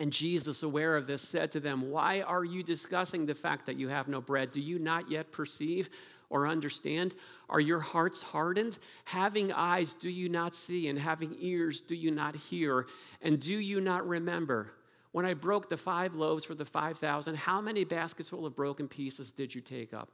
And 0.00 0.10
Jesus, 0.10 0.62
aware 0.62 0.96
of 0.96 1.06
this, 1.06 1.20
said 1.20 1.52
to 1.52 1.60
them, 1.60 1.90
Why 1.90 2.22
are 2.22 2.44
you 2.44 2.62
discussing 2.62 3.26
the 3.26 3.34
fact 3.34 3.66
that 3.66 3.76
you 3.76 3.88
have 3.88 4.08
no 4.08 4.22
bread? 4.22 4.50
Do 4.50 4.60
you 4.60 4.78
not 4.78 5.10
yet 5.10 5.30
perceive 5.30 5.90
or 6.30 6.48
understand? 6.48 7.14
Are 7.50 7.60
your 7.60 7.80
hearts 7.80 8.22
hardened? 8.22 8.78
Having 9.04 9.52
eyes, 9.52 9.94
do 9.94 10.08
you 10.08 10.30
not 10.30 10.54
see? 10.54 10.88
And 10.88 10.98
having 10.98 11.36
ears, 11.38 11.82
do 11.82 11.94
you 11.94 12.10
not 12.10 12.34
hear? 12.34 12.86
And 13.20 13.38
do 13.38 13.54
you 13.54 13.78
not 13.78 14.08
remember? 14.08 14.72
When 15.12 15.26
I 15.26 15.34
broke 15.34 15.68
the 15.68 15.76
five 15.76 16.14
loaves 16.14 16.46
for 16.46 16.54
the 16.54 16.64
5,000, 16.64 17.36
how 17.36 17.60
many 17.60 17.84
baskets 17.84 18.30
full 18.30 18.46
of 18.46 18.56
broken 18.56 18.88
pieces 18.88 19.32
did 19.32 19.54
you 19.54 19.60
take 19.60 19.92
up? 19.92 20.08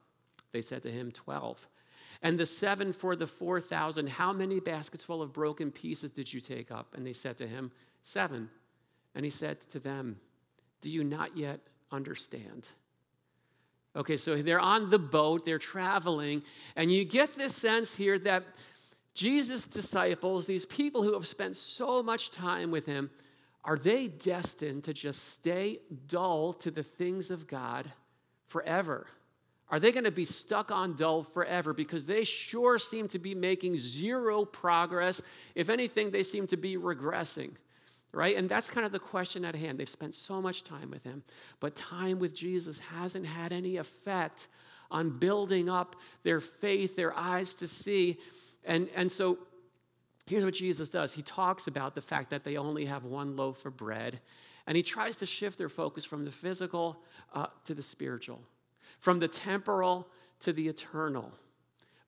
They 0.51 0.63
said 0.63 0.83
to 0.83 0.91
him, 0.91 1.13
12. 1.13 1.69
And 2.23 2.39
the 2.39 2.47
seven 2.47 2.93
for 2.93 3.15
the 3.15 3.27
4,000, 3.27 4.09
how 4.09 4.33
many 4.33 4.59
baskets 4.59 5.05
full 5.05 5.23
of 5.23 5.33
broken 5.33 5.71
pieces 5.71 6.11
did 6.11 6.33
you 6.33 6.41
take 6.41 6.73
up? 6.73 6.95
And 6.97 7.07
they 7.07 7.13
said 7.13 7.37
to 7.39 7.47
him, 7.47 7.71
Seven. 8.03 8.49
And 9.17 9.25
he 9.25 9.31
said 9.31 9.61
to 9.71 9.81
them, 9.81 10.21
Do 10.83 10.91
you 10.91 11.03
not 11.03 11.37
yet 11.37 11.61
understand? 11.91 12.69
Okay, 13.97 14.19
so 14.19 14.41
they're 14.43 14.61
on 14.61 14.91
the 14.91 14.99
boat, 14.99 15.47
they're 15.47 15.59
traveling, 15.59 16.43
and 16.77 16.93
you 16.93 17.03
get 17.03 17.33
this 17.33 17.55
sense 17.55 17.97
here 17.97 18.19
that 18.21 18.45
Jesus' 19.15 19.67
disciples, 19.67 20.45
these 20.45 20.67
people 20.67 21.03
who 21.03 21.15
have 21.15 21.27
spent 21.27 21.57
so 21.57 22.03
much 22.03 22.31
time 22.31 22.71
with 22.71 22.85
him, 22.85 23.11
are 23.65 23.79
they 23.79 24.07
destined 24.07 24.85
to 24.85 24.93
just 24.93 25.31
stay 25.31 25.79
dull 26.07 26.53
to 26.53 26.71
the 26.71 26.83
things 26.83 27.31
of 27.31 27.47
God 27.47 27.91
forever? 28.49 29.07
Are 29.71 29.81
they 29.81 29.93
going 29.93 30.05
to 30.05 30.11
be 30.11 30.27
stuck 30.27 30.71
on 30.71 30.95
dull 30.95 31.23
forever? 31.23 31.73
Because 31.73 32.05
they 32.05 32.25
sure 32.25 32.79
seem 32.79 33.09
to 33.09 33.19
be 33.19 33.35
making 33.35 33.79
zero 33.79 34.45
progress. 34.45 35.23
If 35.55 35.71
anything, 35.71 36.11
they 36.11 36.23
seem 36.23 36.47
to 36.49 36.59
be 36.59 36.77
regressing 36.77 37.53
right? 38.17 38.37
And 38.37 38.49
that's 38.49 38.71
kind 38.71 38.87
of 38.87 38.93
the 38.93 38.99
question 38.99 39.45
at 39.45 39.55
hand. 39.55 39.79
They've 39.79 39.89
spent 39.89 40.15
so 40.15 40.41
much 40.41 40.65
time 40.65 40.91
with 40.91 41.05
him, 41.05 41.23
but 41.61 41.77
time 41.77 42.19
with 42.19 42.35
Jesus 42.35 42.79
hasn't 42.79 43.27
had 43.27 43.53
any 43.53 43.77
effect 43.77 44.49
on 44.91 45.11
building 45.11 45.69
up 45.69 45.97
their 46.23 46.41
faith, 46.41 46.97
their 46.97 47.17
eyes 47.17 47.53
to 47.55 47.69
see. 47.69 48.19
And, 48.65 48.89
and 48.97 49.13
so 49.13 49.39
here's 50.27 50.45
what 50.45 50.55
Jesus 50.55 50.89
does 50.89 51.13
He 51.13 51.23
talks 51.23 51.67
about 51.67 51.95
the 51.95 52.01
fact 52.01 52.31
that 52.31 52.43
they 52.43 52.57
only 52.57 52.87
have 52.87 53.05
one 53.05 53.37
loaf 53.37 53.67
of 53.67 53.77
bread, 53.77 54.21
and 54.67 54.77
he 54.77 54.83
tries 54.83 55.17
to 55.17 55.27
shift 55.27 55.59
their 55.59 55.69
focus 55.69 56.07
from 56.07 56.25
the 56.25 56.31
physical 56.31 57.03
uh, 57.35 57.47
to 57.65 57.75
the 57.75 57.83
spiritual, 57.83 58.41
from 58.99 59.19
the 59.19 59.29
temporal 59.29 60.09
to 60.41 60.55
the 60.55 60.69
eternal. 60.69 61.33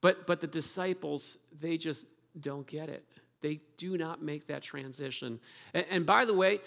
But, 0.01 0.27
but 0.27 0.41
the 0.41 0.47
disciples, 0.47 1.37
they 1.61 1.77
just 1.77 2.07
don't 2.41 2.67
get 2.67 2.89
it. 2.89 3.05
They 3.41 3.61
do 3.77 3.97
not 3.97 4.23
make 4.23 4.49
that 4.49 4.63
transition. 4.63 5.39
And, 5.73 5.87
and 5.91 6.07
by 6.07 6.25
the 6.25 6.35
way, 6.35 6.61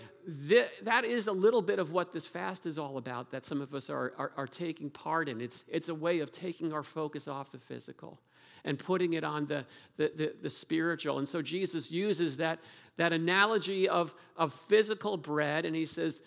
th- 0.47 0.69
that 0.83 1.03
is 1.03 1.27
a 1.27 1.31
little 1.31 1.61
bit 1.61 1.79
of 1.79 1.91
what 1.91 2.13
this 2.13 2.25
fast 2.25 2.65
is 2.65 2.77
all 2.77 2.97
about 2.97 3.31
that 3.31 3.45
some 3.45 3.61
of 3.61 3.73
us 3.73 3.89
are, 3.89 4.13
are, 4.17 4.31
are 4.37 4.47
taking 4.47 4.89
part 4.89 5.27
in. 5.27 5.41
It's, 5.41 5.65
it's 5.67 5.89
a 5.89 5.95
way 5.95 6.19
of 6.19 6.31
taking 6.31 6.71
our 6.71 6.83
focus 6.83 7.27
off 7.27 7.51
the 7.51 7.57
physical 7.57 8.19
and 8.63 8.79
putting 8.79 9.13
it 9.13 9.23
on 9.23 9.47
the, 9.47 9.65
the, 9.97 10.11
the, 10.15 10.33
the, 10.43 10.49
spiritual. 10.49 11.17
And 11.17 11.27
so 11.27 11.41
Jesus 11.41 11.91
uses 11.91 12.37
that, 12.37 12.59
that 12.97 13.11
analogy 13.11 13.89
of, 13.89 14.13
of 14.37 14.53
physical 14.53 15.17
bread, 15.17 15.65
and 15.65 15.75
he 15.75 15.85
says, 15.85 16.21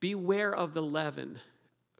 Beware 0.00 0.54
of 0.54 0.74
the 0.74 0.82
leaven. 0.82 1.38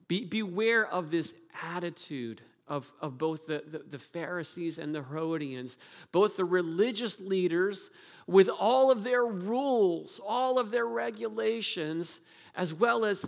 Be, 0.08 0.25
beware 0.25 0.87
of 0.87 1.11
this 1.11 1.34
attitude 1.62 2.42
of, 2.66 2.90
of 3.00 3.18
both 3.18 3.47
the, 3.47 3.62
the, 3.66 3.78
the, 3.78 3.99
Pharisees 3.99 4.78
and 4.78 4.94
the 4.94 5.02
Herodians, 5.02 5.76
both 6.12 6.37
the 6.37 6.44
religious 6.44 7.21
leaders 7.21 7.90
with 8.26 8.49
all 8.49 8.90
of 8.90 9.02
their 9.02 9.25
rules, 9.25 10.21
all 10.26 10.59
of 10.59 10.71
their 10.71 10.87
regulations, 10.87 12.21
as 12.54 12.73
well 12.73 13.04
as 13.04 13.26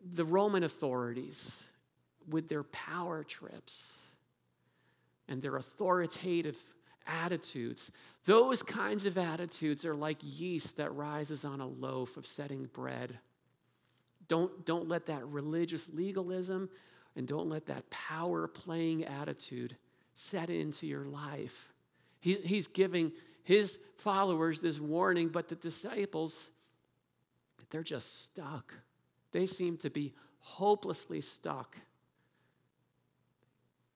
the 0.00 0.24
Roman 0.24 0.64
authorities 0.64 1.62
with 2.28 2.48
their 2.48 2.64
power 2.64 3.22
trips 3.22 3.98
and 5.28 5.40
their 5.40 5.56
authoritative 5.56 6.56
attitudes. 7.06 7.90
Those 8.24 8.62
kinds 8.62 9.06
of 9.06 9.16
attitudes 9.16 9.84
are 9.84 9.94
like 9.94 10.18
yeast 10.22 10.76
that 10.76 10.94
rises 10.94 11.44
on 11.44 11.60
a 11.60 11.66
loaf 11.66 12.16
of 12.16 12.26
setting 12.26 12.68
bread. 12.72 13.18
Don't, 14.28 14.64
don't 14.66 14.88
let 14.88 15.06
that 15.06 15.26
religious 15.26 15.88
legalism 15.92 16.68
and 17.16 17.26
don't 17.26 17.48
let 17.48 17.66
that 17.66 17.90
power 17.90 18.46
playing 18.46 19.04
attitude 19.04 19.76
set 20.14 20.50
into 20.50 20.86
your 20.86 21.04
life. 21.04 21.72
He, 22.20 22.34
he's 22.34 22.66
giving 22.66 23.12
his 23.42 23.78
followers 23.96 24.60
this 24.60 24.78
warning, 24.78 25.28
but 25.28 25.48
the 25.48 25.56
disciples, 25.56 26.50
they're 27.70 27.82
just 27.82 28.24
stuck. 28.24 28.74
They 29.32 29.46
seem 29.46 29.76
to 29.78 29.90
be 29.90 30.12
hopelessly 30.40 31.20
stuck. 31.20 31.76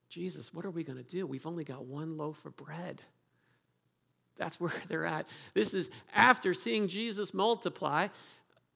Jesus, 0.08 0.54
what 0.54 0.64
are 0.64 0.70
we 0.70 0.84
going 0.84 1.02
to 1.02 1.02
do? 1.02 1.26
We've 1.26 1.46
only 1.46 1.64
got 1.64 1.86
one 1.86 2.16
loaf 2.16 2.44
of 2.46 2.56
bread. 2.56 3.02
That's 4.36 4.60
where 4.60 4.72
they're 4.88 5.06
at. 5.06 5.26
This 5.54 5.74
is 5.74 5.90
after 6.14 6.54
seeing 6.54 6.88
Jesus 6.88 7.34
multiply 7.34 8.08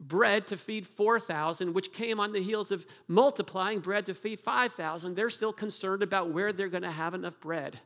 bread 0.00 0.46
to 0.48 0.56
feed 0.56 0.86
4,000, 0.86 1.74
which 1.74 1.92
came 1.92 2.20
on 2.20 2.32
the 2.32 2.40
heels 2.40 2.70
of 2.70 2.86
multiplying 3.08 3.80
bread 3.80 4.06
to 4.06 4.14
feed 4.14 4.40
5,000. 4.40 5.14
They're 5.14 5.30
still 5.30 5.52
concerned 5.52 6.02
about 6.02 6.30
where 6.30 6.52
they're 6.52 6.68
going 6.68 6.84
to 6.84 6.90
have 6.90 7.14
enough 7.14 7.40
bread. 7.40 7.78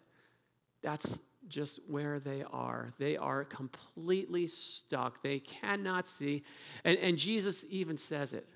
That's 0.83 1.21
just 1.49 1.81
where 1.87 2.19
they 2.19 2.45
are. 2.51 2.91
They 2.99 3.17
are 3.17 3.45
completely 3.45 4.47
stuck. 4.47 5.23
They 5.23 5.39
cannot 5.39 6.07
see. 6.07 6.45
And, 6.85 6.99
and 6.99 7.17
Jesus 7.19 7.65
even 7.69 7.97
says 7.97 8.33
it. 8.33 8.49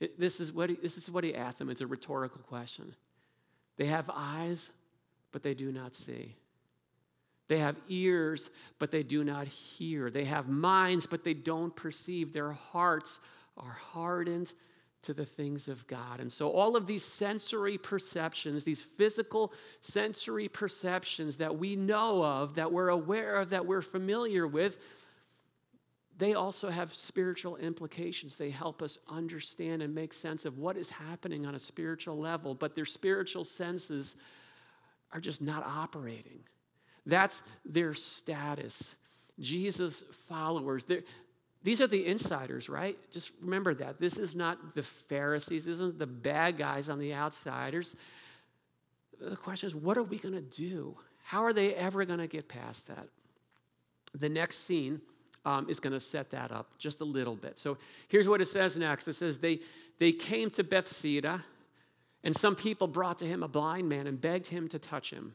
it 0.00 0.18
this, 0.18 0.40
is 0.40 0.52
what 0.52 0.70
he, 0.70 0.76
this 0.76 0.96
is 0.96 1.10
what 1.10 1.24
he 1.24 1.34
asked 1.34 1.58
them. 1.58 1.70
It's 1.70 1.80
a 1.80 1.86
rhetorical 1.86 2.40
question. 2.42 2.94
They 3.76 3.86
have 3.86 4.10
eyes, 4.14 4.70
but 5.32 5.42
they 5.42 5.54
do 5.54 5.72
not 5.72 5.94
see. 5.94 6.36
They 7.48 7.58
have 7.58 7.78
ears, 7.88 8.50
but 8.78 8.90
they 8.90 9.02
do 9.02 9.22
not 9.22 9.46
hear. 9.46 10.10
They 10.10 10.24
have 10.24 10.48
minds, 10.48 11.06
but 11.06 11.24
they 11.24 11.34
don't 11.34 11.74
perceive. 11.74 12.32
Their 12.32 12.52
hearts 12.52 13.20
are 13.56 13.76
hardened 13.92 14.52
to 15.02 15.12
the 15.12 15.26
things 15.26 15.68
of 15.68 15.86
God. 15.86 16.20
And 16.20 16.32
so, 16.32 16.50
all 16.50 16.76
of 16.76 16.86
these 16.86 17.04
sensory 17.04 17.76
perceptions, 17.76 18.64
these 18.64 18.82
physical 18.82 19.52
sensory 19.82 20.48
perceptions 20.48 21.36
that 21.36 21.58
we 21.58 21.76
know 21.76 22.24
of, 22.24 22.54
that 22.54 22.72
we're 22.72 22.88
aware 22.88 23.36
of, 23.36 23.50
that 23.50 23.66
we're 23.66 23.82
familiar 23.82 24.46
with, 24.46 24.78
they 26.16 26.34
also 26.34 26.70
have 26.70 26.94
spiritual 26.94 27.56
implications. 27.56 28.36
They 28.36 28.50
help 28.50 28.82
us 28.82 28.98
understand 29.08 29.82
and 29.82 29.94
make 29.94 30.12
sense 30.12 30.44
of 30.44 30.58
what 30.58 30.76
is 30.76 30.88
happening 30.88 31.44
on 31.44 31.54
a 31.54 31.58
spiritual 31.58 32.18
level, 32.18 32.54
but 32.54 32.74
their 32.74 32.84
spiritual 32.84 33.44
senses 33.44 34.16
are 35.12 35.20
just 35.20 35.42
not 35.42 35.64
operating. 35.66 36.40
That's 37.06 37.42
their 37.64 37.94
status. 37.94 38.94
Jesus' 39.38 40.04
followers, 40.28 40.84
these 41.62 41.80
are 41.80 41.86
the 41.86 42.06
insiders, 42.06 42.68
right? 42.68 42.96
Just 43.10 43.32
remember 43.40 43.74
that. 43.74 43.98
This 43.98 44.18
is 44.18 44.34
not 44.34 44.74
the 44.74 44.82
Pharisees, 44.82 45.64
this 45.64 45.74
isn't 45.74 45.98
the 45.98 46.06
bad 46.06 46.58
guys 46.58 46.88
on 46.88 46.98
the 46.98 47.14
outsiders. 47.14 47.96
The 49.20 49.36
question 49.36 49.68
is, 49.68 49.74
what 49.74 49.96
are 49.96 50.02
we 50.02 50.18
going 50.18 50.34
to 50.34 50.40
do? 50.40 50.96
How 51.22 51.44
are 51.44 51.52
they 51.52 51.74
ever 51.74 52.04
going 52.04 52.18
to 52.18 52.26
get 52.26 52.48
past 52.48 52.88
that? 52.88 53.08
The 54.14 54.28
next 54.28 54.58
scene 54.58 55.00
um, 55.46 55.68
is 55.68 55.80
going 55.80 55.92
to 55.92 56.00
set 56.00 56.30
that 56.30 56.52
up 56.52 56.78
just 56.78 57.00
a 57.00 57.04
little 57.04 57.36
bit. 57.36 57.58
So 57.58 57.78
here's 58.08 58.28
what 58.28 58.40
it 58.40 58.46
says 58.46 58.78
next 58.78 59.08
it 59.08 59.14
says, 59.14 59.38
They, 59.38 59.60
they 59.98 60.12
came 60.12 60.50
to 60.50 60.64
Bethsaida, 60.64 61.44
and 62.22 62.34
some 62.34 62.54
people 62.54 62.86
brought 62.86 63.18
to 63.18 63.26
him 63.26 63.42
a 63.42 63.48
blind 63.48 63.88
man 63.88 64.06
and 64.06 64.20
begged 64.20 64.48
him 64.48 64.68
to 64.68 64.78
touch 64.78 65.10
him. 65.10 65.34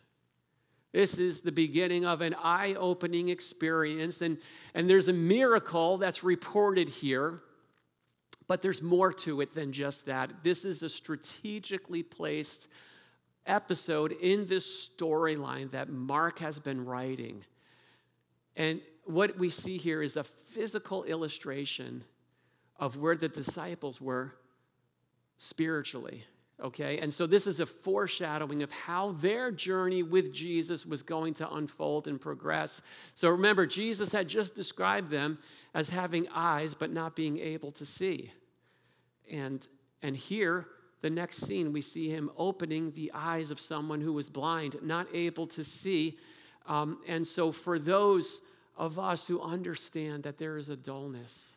This 0.91 1.17
is 1.17 1.41
the 1.41 1.51
beginning 1.51 2.05
of 2.05 2.21
an 2.21 2.35
eye 2.41 2.75
opening 2.77 3.29
experience. 3.29 4.21
And, 4.21 4.37
and 4.73 4.89
there's 4.89 5.07
a 5.07 5.13
miracle 5.13 5.97
that's 5.97 6.23
reported 6.23 6.89
here, 6.89 7.39
but 8.47 8.61
there's 8.61 8.81
more 8.81 9.13
to 9.13 9.41
it 9.41 9.53
than 9.53 9.71
just 9.71 10.05
that. 10.07 10.43
This 10.43 10.65
is 10.65 10.83
a 10.83 10.89
strategically 10.89 12.03
placed 12.03 12.67
episode 13.45 14.11
in 14.21 14.47
this 14.47 14.89
storyline 14.89 15.71
that 15.71 15.89
Mark 15.89 16.39
has 16.39 16.59
been 16.59 16.85
writing. 16.85 17.43
And 18.55 18.81
what 19.05 19.37
we 19.37 19.49
see 19.49 19.77
here 19.77 20.03
is 20.03 20.17
a 20.17 20.23
physical 20.23 21.05
illustration 21.05 22.03
of 22.77 22.97
where 22.97 23.15
the 23.15 23.29
disciples 23.29 24.01
were 24.01 24.33
spiritually. 25.37 26.25
Okay, 26.63 26.99
and 26.99 27.11
so 27.11 27.25
this 27.25 27.47
is 27.47 27.59
a 27.59 27.65
foreshadowing 27.65 28.61
of 28.61 28.71
how 28.71 29.13
their 29.13 29.51
journey 29.51 30.03
with 30.03 30.31
Jesus 30.31 30.85
was 30.85 31.01
going 31.01 31.33
to 31.35 31.51
unfold 31.51 32.07
and 32.07 32.21
progress. 32.21 32.83
So 33.15 33.29
remember, 33.29 33.65
Jesus 33.65 34.11
had 34.11 34.27
just 34.27 34.53
described 34.53 35.09
them 35.09 35.39
as 35.73 35.89
having 35.89 36.27
eyes 36.29 36.75
but 36.75 36.91
not 36.91 37.15
being 37.15 37.39
able 37.39 37.71
to 37.71 37.85
see. 37.85 38.31
And, 39.29 39.67
and 40.03 40.15
here, 40.15 40.67
the 41.01 41.09
next 41.09 41.37
scene, 41.37 41.73
we 41.73 41.81
see 41.81 42.09
him 42.09 42.29
opening 42.37 42.91
the 42.91 43.11
eyes 43.13 43.49
of 43.49 43.59
someone 43.59 44.01
who 44.01 44.13
was 44.13 44.29
blind, 44.29 44.75
not 44.83 45.07
able 45.13 45.47
to 45.47 45.63
see. 45.63 46.19
Um, 46.67 46.99
and 47.07 47.25
so, 47.25 47.51
for 47.51 47.79
those 47.79 48.39
of 48.77 48.99
us 48.99 49.25
who 49.25 49.41
understand 49.41 50.23
that 50.23 50.37
there 50.37 50.57
is 50.57 50.69
a 50.69 50.75
dullness, 50.75 51.55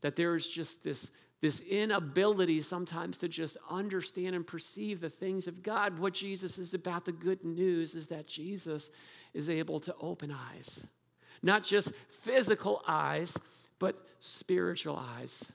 that 0.00 0.16
there 0.16 0.34
is 0.34 0.48
just 0.48 0.82
this 0.82 1.12
this 1.42 1.58
inability 1.58 2.62
sometimes 2.62 3.18
to 3.18 3.28
just 3.28 3.56
understand 3.68 4.36
and 4.36 4.46
perceive 4.46 5.00
the 5.00 5.10
things 5.10 5.48
of 5.48 5.60
God. 5.62 5.98
What 5.98 6.14
Jesus 6.14 6.56
is 6.56 6.72
about, 6.72 7.04
the 7.04 7.12
good 7.12 7.44
news 7.44 7.96
is 7.96 8.06
that 8.06 8.28
Jesus 8.28 8.90
is 9.34 9.50
able 9.50 9.80
to 9.80 9.94
open 10.00 10.30
eyes, 10.30 10.86
not 11.42 11.64
just 11.64 11.92
physical 12.08 12.80
eyes, 12.86 13.36
but 13.80 14.06
spiritual 14.20 14.96
eyes. 14.96 15.50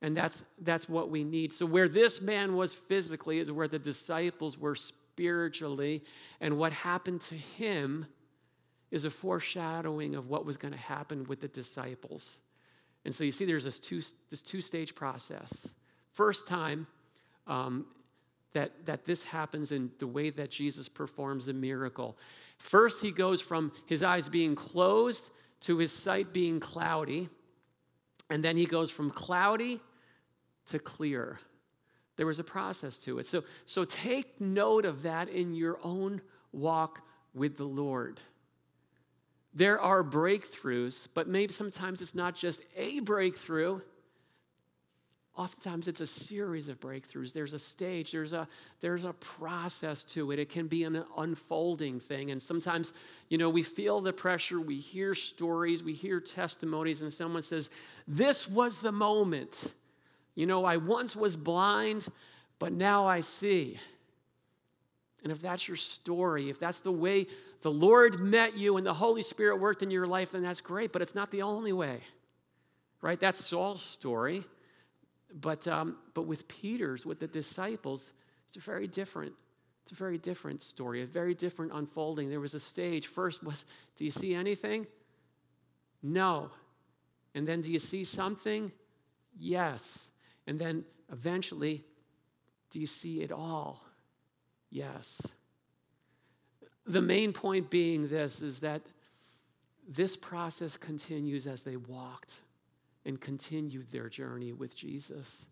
And 0.00 0.16
that's, 0.16 0.44
that's 0.62 0.88
what 0.88 1.10
we 1.10 1.24
need. 1.24 1.52
So, 1.52 1.66
where 1.66 1.88
this 1.88 2.22
man 2.22 2.56
was 2.56 2.72
physically 2.72 3.38
is 3.38 3.52
where 3.52 3.68
the 3.68 3.78
disciples 3.78 4.56
were 4.56 4.76
spiritually. 4.76 6.04
And 6.40 6.56
what 6.56 6.72
happened 6.72 7.20
to 7.22 7.34
him 7.34 8.06
is 8.90 9.04
a 9.04 9.10
foreshadowing 9.10 10.14
of 10.14 10.30
what 10.30 10.46
was 10.46 10.56
going 10.56 10.72
to 10.72 10.80
happen 10.80 11.24
with 11.24 11.40
the 11.40 11.48
disciples. 11.48 12.38
And 13.08 13.14
so 13.14 13.24
you 13.24 13.32
see, 13.32 13.46
there's 13.46 13.64
this 13.64 13.78
two, 13.78 14.02
this 14.28 14.42
two 14.42 14.60
stage 14.60 14.94
process. 14.94 15.72
First 16.12 16.46
time 16.46 16.86
um, 17.46 17.86
that, 18.52 18.84
that 18.84 19.06
this 19.06 19.24
happens 19.24 19.72
in 19.72 19.90
the 19.98 20.06
way 20.06 20.28
that 20.28 20.50
Jesus 20.50 20.90
performs 20.90 21.48
a 21.48 21.54
miracle. 21.54 22.18
First, 22.58 23.00
he 23.00 23.10
goes 23.10 23.40
from 23.40 23.72
his 23.86 24.02
eyes 24.02 24.28
being 24.28 24.54
closed 24.54 25.30
to 25.60 25.78
his 25.78 25.90
sight 25.90 26.34
being 26.34 26.60
cloudy. 26.60 27.30
And 28.28 28.44
then 28.44 28.58
he 28.58 28.66
goes 28.66 28.90
from 28.90 29.08
cloudy 29.10 29.80
to 30.66 30.78
clear. 30.78 31.40
There 32.16 32.26
was 32.26 32.38
a 32.38 32.44
process 32.44 32.98
to 32.98 33.20
it. 33.20 33.26
So, 33.26 33.42
so 33.64 33.86
take 33.86 34.38
note 34.38 34.84
of 34.84 35.04
that 35.04 35.30
in 35.30 35.54
your 35.54 35.78
own 35.82 36.20
walk 36.52 37.00
with 37.32 37.56
the 37.56 37.64
Lord. 37.64 38.20
There 39.58 39.80
are 39.80 40.04
breakthroughs, 40.04 41.08
but 41.14 41.26
maybe 41.26 41.52
sometimes 41.52 42.00
it's 42.00 42.14
not 42.14 42.36
just 42.36 42.62
a 42.76 43.00
breakthrough. 43.00 43.80
Oftentimes 45.36 45.88
it's 45.88 46.00
a 46.00 46.06
series 46.06 46.68
of 46.68 46.78
breakthroughs. 46.78 47.32
There's 47.32 47.54
a 47.54 47.58
stage, 47.58 48.12
there's 48.12 48.32
a, 48.32 48.46
there's 48.80 49.02
a 49.02 49.14
process 49.14 50.04
to 50.04 50.30
it. 50.30 50.38
It 50.38 50.48
can 50.48 50.68
be 50.68 50.84
an 50.84 51.02
unfolding 51.16 51.98
thing. 51.98 52.30
And 52.30 52.40
sometimes, 52.40 52.92
you 53.30 53.36
know, 53.36 53.50
we 53.50 53.64
feel 53.64 54.00
the 54.00 54.12
pressure, 54.12 54.60
we 54.60 54.78
hear 54.78 55.12
stories, 55.16 55.82
we 55.82 55.92
hear 55.92 56.20
testimonies, 56.20 57.02
and 57.02 57.12
someone 57.12 57.42
says, 57.42 57.68
This 58.06 58.48
was 58.48 58.78
the 58.78 58.92
moment. 58.92 59.74
You 60.36 60.46
know, 60.46 60.64
I 60.64 60.76
once 60.76 61.16
was 61.16 61.34
blind, 61.34 62.06
but 62.60 62.72
now 62.72 63.08
I 63.08 63.22
see. 63.22 63.76
And 65.24 65.32
if 65.32 65.40
that's 65.40 65.66
your 65.66 65.76
story, 65.76 66.48
if 66.48 66.60
that's 66.60 66.78
the 66.78 66.92
way 66.92 67.26
the 67.62 67.70
Lord 67.70 68.20
met 68.20 68.56
you 68.56 68.76
and 68.76 68.86
the 68.86 68.94
Holy 68.94 69.22
Spirit 69.22 69.58
worked 69.58 69.82
in 69.82 69.90
your 69.90 70.06
life, 70.06 70.32
then 70.32 70.42
that's 70.42 70.60
great, 70.60 70.92
but 70.92 71.02
it's 71.02 71.14
not 71.14 71.30
the 71.30 71.42
only 71.42 71.72
way, 71.72 72.00
right? 73.02 73.18
That's 73.18 73.44
Saul's 73.44 73.82
story. 73.82 74.44
But, 75.32 75.68
um, 75.68 75.96
but 76.14 76.22
with 76.22 76.48
Peter's, 76.48 77.04
with 77.04 77.20
the 77.20 77.26
disciples, 77.26 78.10
it's 78.46 78.56
a 78.56 78.60
very 78.60 78.86
different. 78.86 79.34
It's 79.82 79.92
a 79.92 79.94
very 79.94 80.18
different 80.18 80.62
story, 80.62 81.02
a 81.02 81.06
very 81.06 81.34
different 81.34 81.72
unfolding. 81.74 82.28
There 82.28 82.40
was 82.40 82.54
a 82.54 82.60
stage. 82.60 83.06
First 83.06 83.42
was, 83.42 83.64
do 83.96 84.04
you 84.04 84.10
see 84.10 84.34
anything? 84.34 84.86
No. 86.02 86.50
And 87.34 87.46
then, 87.46 87.62
do 87.62 87.72
you 87.72 87.78
see 87.78 88.04
something? 88.04 88.70
Yes. 89.38 90.08
And 90.46 90.58
then 90.58 90.84
eventually, 91.10 91.84
do 92.70 92.80
you 92.80 92.86
see 92.86 93.22
it 93.22 93.32
all? 93.32 93.82
Yes. 94.70 95.26
The 96.88 97.02
main 97.02 97.32
point 97.32 97.68
being 97.68 98.08
this 98.08 98.40
is 98.40 98.60
that 98.60 98.82
this 99.86 100.16
process 100.16 100.76
continues 100.76 101.46
as 101.46 101.62
they 101.62 101.76
walked 101.76 102.40
and 103.04 103.20
continued 103.20 103.88
their 103.90 104.08
journey 104.08 104.52
with 104.52 104.74
Jesus. 104.74 105.46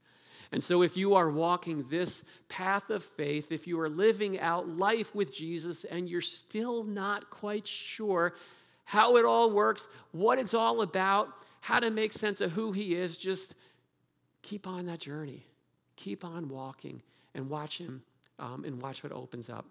And 0.53 0.63
so, 0.63 0.83
if 0.83 0.97
you 0.97 1.15
are 1.15 1.31
walking 1.31 1.87
this 1.89 2.25
path 2.49 2.91
of 2.91 3.03
faith, 3.03 3.51
if 3.51 3.67
you 3.67 3.81
are 3.81 3.89
living 3.89 4.39
out 4.39 4.69
life 4.69 5.15
with 5.15 5.35
Jesus 5.35 5.85
and 5.85 6.09
you're 6.09 6.21
still 6.21 6.85
not 6.85 7.31
quite 7.31 7.67
sure 7.67 8.35
how 8.85 9.17
it 9.17 9.25
all 9.25 9.51
works, 9.51 9.89
what 10.13 10.39
it's 10.39 10.55
all 10.55 10.83
about, 10.83 11.29
how 11.61 11.81
to 11.81 11.91
make 11.91 12.13
sense 12.13 12.41
of 12.41 12.53
who 12.53 12.73
He 12.73 12.95
is, 12.95 13.17
just 13.17 13.55
keep 14.43 14.67
on 14.67 14.87
that 14.87 15.01
journey. 15.01 15.45
Keep 15.97 16.25
on 16.25 16.49
walking 16.49 17.03
and 17.35 17.49
watch 17.51 17.79
Him 17.79 18.03
um, 18.39 18.65
and 18.65 18.81
watch 18.81 19.03
what 19.03 19.13
opens 19.13 19.51
up. 19.51 19.67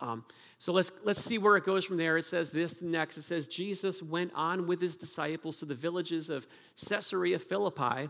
Um, 0.00 0.24
so 0.58 0.72
let's, 0.72 0.92
let's 1.04 1.22
see 1.22 1.38
where 1.38 1.56
it 1.56 1.64
goes 1.64 1.84
from 1.84 1.96
there. 1.96 2.16
It 2.16 2.24
says 2.24 2.50
this 2.50 2.82
next. 2.82 3.18
It 3.18 3.22
says, 3.22 3.46
Jesus 3.46 4.02
went 4.02 4.32
on 4.34 4.66
with 4.66 4.80
his 4.80 4.96
disciples 4.96 5.58
to 5.58 5.64
the 5.66 5.74
villages 5.74 6.30
of 6.30 6.46
Caesarea 6.88 7.38
Philippi. 7.38 8.08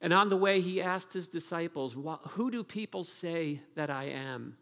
And 0.00 0.12
on 0.12 0.28
the 0.28 0.36
way, 0.36 0.60
he 0.60 0.82
asked 0.82 1.12
his 1.12 1.28
disciples, 1.28 1.96
Who 2.30 2.50
do 2.50 2.64
people 2.64 3.04
say 3.04 3.60
that 3.76 3.90
I 3.90 4.04
am? 4.04 4.56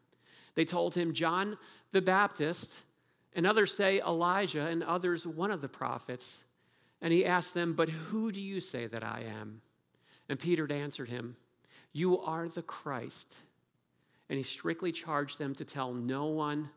They 0.54 0.64
told 0.64 0.94
him, 0.94 1.14
John 1.14 1.56
the 1.92 2.02
Baptist, 2.02 2.82
and 3.34 3.46
others 3.46 3.74
say 3.74 4.00
Elijah, 4.00 4.66
and 4.66 4.82
others 4.82 5.26
one 5.26 5.50
of 5.50 5.62
the 5.62 5.68
prophets. 5.68 6.40
And 7.00 7.12
he 7.12 7.24
asked 7.24 7.54
them, 7.54 7.72
But 7.72 7.88
who 7.88 8.30
do 8.32 8.40
you 8.40 8.60
say 8.60 8.86
that 8.86 9.04
I 9.04 9.24
am? 9.40 9.62
And 10.28 10.38
Peter 10.38 10.70
answered 10.70 11.08
him, 11.08 11.36
You 11.92 12.20
are 12.20 12.48
the 12.48 12.62
Christ 12.62 13.34
and 14.30 14.38
he 14.38 14.44
strictly 14.44 14.92
charged 14.92 15.38
them 15.38 15.54
to 15.56 15.64
tell 15.64 15.92
no 15.92 16.26
one 16.26 16.70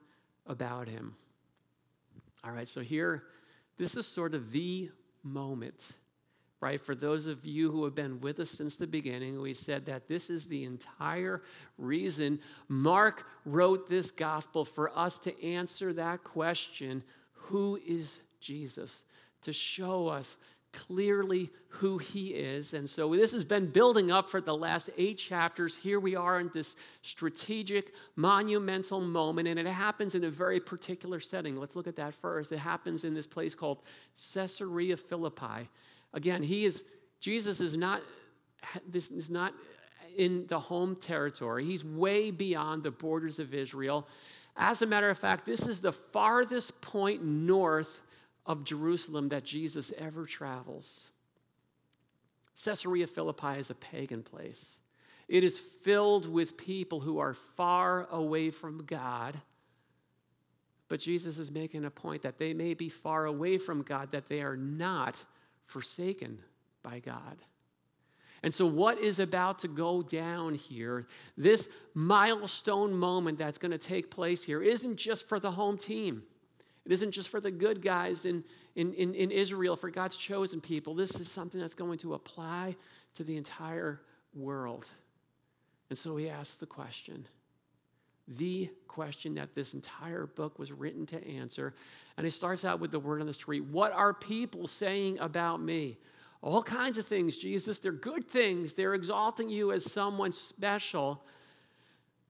about 0.48 0.90
him. 0.90 1.16
All 2.44 2.52
right, 2.52 2.68
so 2.68 2.82
here, 2.82 3.24
this 3.78 3.96
is 3.96 4.08
sort 4.08 4.34
of 4.34 4.52
the 4.52 4.90
moment, 5.22 5.92
right? 6.60 6.82
For 6.82 6.96
those 6.96 7.28
of 7.28 7.46
you 7.46 7.72
who 7.72 7.84
have 7.86 7.94
been 7.94 8.20
with 8.22 8.40
us 8.40 8.50
since 8.50 8.76
the 8.76 8.88
beginning, 8.88 9.40
we 9.40 9.54
said 9.54 9.86
that 9.86 10.08
this 10.08 10.32
is 10.32 10.48
the 10.48 10.64
entire 10.64 11.44
reason 11.78 12.40
Mark 12.68 13.28
wrote 13.46 13.88
this 13.88 14.10
gospel 14.10 14.66
for 14.66 14.90
us 14.98 15.20
to 15.20 15.46
answer 15.46 15.94
that 15.94 16.24
question 16.24 17.04
who 17.34 17.80
is 17.86 18.20
Jesus? 18.40 19.04
To 19.44 19.54
show 19.54 20.08
us 20.08 20.38
clearly 20.74 21.50
who 21.70 21.98
he 21.98 22.30
is. 22.30 22.74
And 22.74 22.90
so 22.90 23.16
this 23.16 23.32
has 23.32 23.46
been 23.46 23.68
building 23.68 24.12
up 24.12 24.30
for 24.30 24.42
the 24.42 24.56
last 24.56 24.90
eight 24.98 25.18
chapters. 25.18 25.76
Here 25.76 26.00
we 26.00 26.16
are 26.16 26.40
in 26.40 26.52
this 26.54 26.76
strategic, 27.02 27.94
monumental 28.16 29.00
moment, 29.00 29.48
and 29.48 29.60
it 29.60 29.66
happens 29.68 30.16
in 30.16 30.24
a 30.24 30.30
very 30.30 30.60
particular 30.60 31.20
setting. 31.20 31.56
Let's 31.56 31.76
look 31.76 31.88
at 31.88 31.96
that 31.96 32.14
first. 32.14 32.52
It 32.52 32.60
happens 32.60 33.04
in 33.04 33.14
this 33.14 33.28
place 33.28 33.56
called 33.56 33.82
Caesarea 34.34 34.98
Philippi. 34.98 35.70
Again, 36.14 36.44
he 36.44 36.66
is 36.66 36.84
Jesus 37.20 37.62
is 37.62 37.78
not 37.78 38.02
this 38.88 39.10
is 39.12 39.30
not 39.30 39.54
in 40.18 40.46
the 40.48 40.60
home 40.60 40.96
territory. 40.96 41.66
He's 41.66 41.84
way 41.84 42.32
beyond 42.32 42.84
the 42.84 42.92
borders 42.92 43.40
of 43.40 43.54
Israel. 43.54 44.08
As 44.56 44.82
a 44.82 44.86
matter 44.86 45.10
of 45.10 45.18
fact, 45.18 45.46
this 45.46 45.66
is 45.66 45.80
the 45.80 45.92
farthest 45.92 46.82
point 46.82 47.24
north 47.24 48.02
of 48.46 48.64
Jerusalem 48.64 49.30
that 49.30 49.44
Jesus 49.44 49.92
ever 49.98 50.26
travels. 50.26 51.12
Caesarea 52.64 53.08
Philippi 53.08 53.60
is 53.60 53.70
a 53.70 53.76
pagan 53.76 54.24
place. 54.24 54.80
It 55.28 55.44
is 55.44 55.60
filled 55.60 56.28
with 56.28 56.58
people 56.58 57.00
who 57.00 57.20
are 57.20 57.34
far 57.34 58.08
away 58.12 58.52
from 58.52 58.86
God. 58.86 59.40
But 60.90 61.00
Jesus 61.00 61.38
is 61.38 61.50
making 61.50 61.86
a 61.86 61.90
point 61.90 62.22
that 62.24 62.38
they 62.38 62.54
may 62.54 62.74
be 62.74 62.90
far 62.90 63.26
away 63.26 63.58
from 63.58 63.82
God, 63.82 64.12
that 64.12 64.28
they 64.28 64.42
are 64.42 64.58
not 64.58 65.24
forsaken 65.64 66.40
by 66.84 67.00
God. 67.00 67.38
And 68.44 68.54
so, 68.54 68.66
what 68.66 69.00
is 69.00 69.20
about 69.20 69.60
to 69.60 69.70
go 69.70 70.02
down 70.02 70.54
here, 70.54 71.08
this 71.38 71.70
milestone 71.94 72.94
moment 72.94 73.38
that's 73.38 73.58
going 73.58 73.72
to 73.72 73.78
take 73.78 74.12
place 74.12 74.44
here, 74.44 74.62
isn't 74.62 74.98
just 74.98 75.28
for 75.30 75.40
the 75.40 75.52
home 75.52 75.78
team. 75.78 76.24
It 76.86 76.92
isn't 76.92 77.12
just 77.12 77.30
for 77.30 77.40
the 77.40 77.52
good 77.52 77.82
guys 77.82 78.26
in, 78.26 78.44
in, 78.76 78.94
in, 78.94 79.14
in, 79.14 79.32
Israel, 79.32 79.76
for 79.76 79.90
God's 79.90 80.18
chosen 80.18 80.60
people. 80.60 80.94
This 80.94 81.20
is 81.20 81.32
something 81.32 81.62
that's 81.62 81.76
going 81.76 82.00
to 82.00 82.14
apply 82.14 82.76
to 83.16 83.24
the 83.24 83.38
entire 83.38 84.02
world. 84.34 84.90
And 85.90 85.98
so 85.98 86.18
he 86.18 86.30
asks 86.30 86.56
the 86.56 86.66
question 86.66 87.28
the 88.28 88.70
question 88.88 89.36
that 89.36 89.54
this 89.54 89.74
entire 89.74 90.26
book 90.26 90.58
was 90.58 90.72
written 90.72 91.06
to 91.08 91.28
answer. 91.28 91.74
And 92.18 92.26
it 92.26 92.32
starts 92.32 92.64
out 92.64 92.80
with 92.80 92.92
the 92.92 93.00
word 93.00 93.22
on 93.22 93.28
the 93.28 93.34
street 93.34 93.66
What 93.66 93.92
are 93.92 94.14
people 94.14 94.68
saying 94.68 95.20
about 95.20 95.62
me? 95.62 95.98
All 96.42 96.62
kinds 96.62 96.98
of 96.98 97.08
things, 97.08 97.38
Jesus. 97.38 97.80
They're 97.80 97.94
good 97.94 98.28
things. 98.28 98.74
They're 98.74 98.94
exalting 98.94 99.50
you 99.50 99.72
as 99.72 99.90
someone 99.90 100.34
special. 100.34 101.24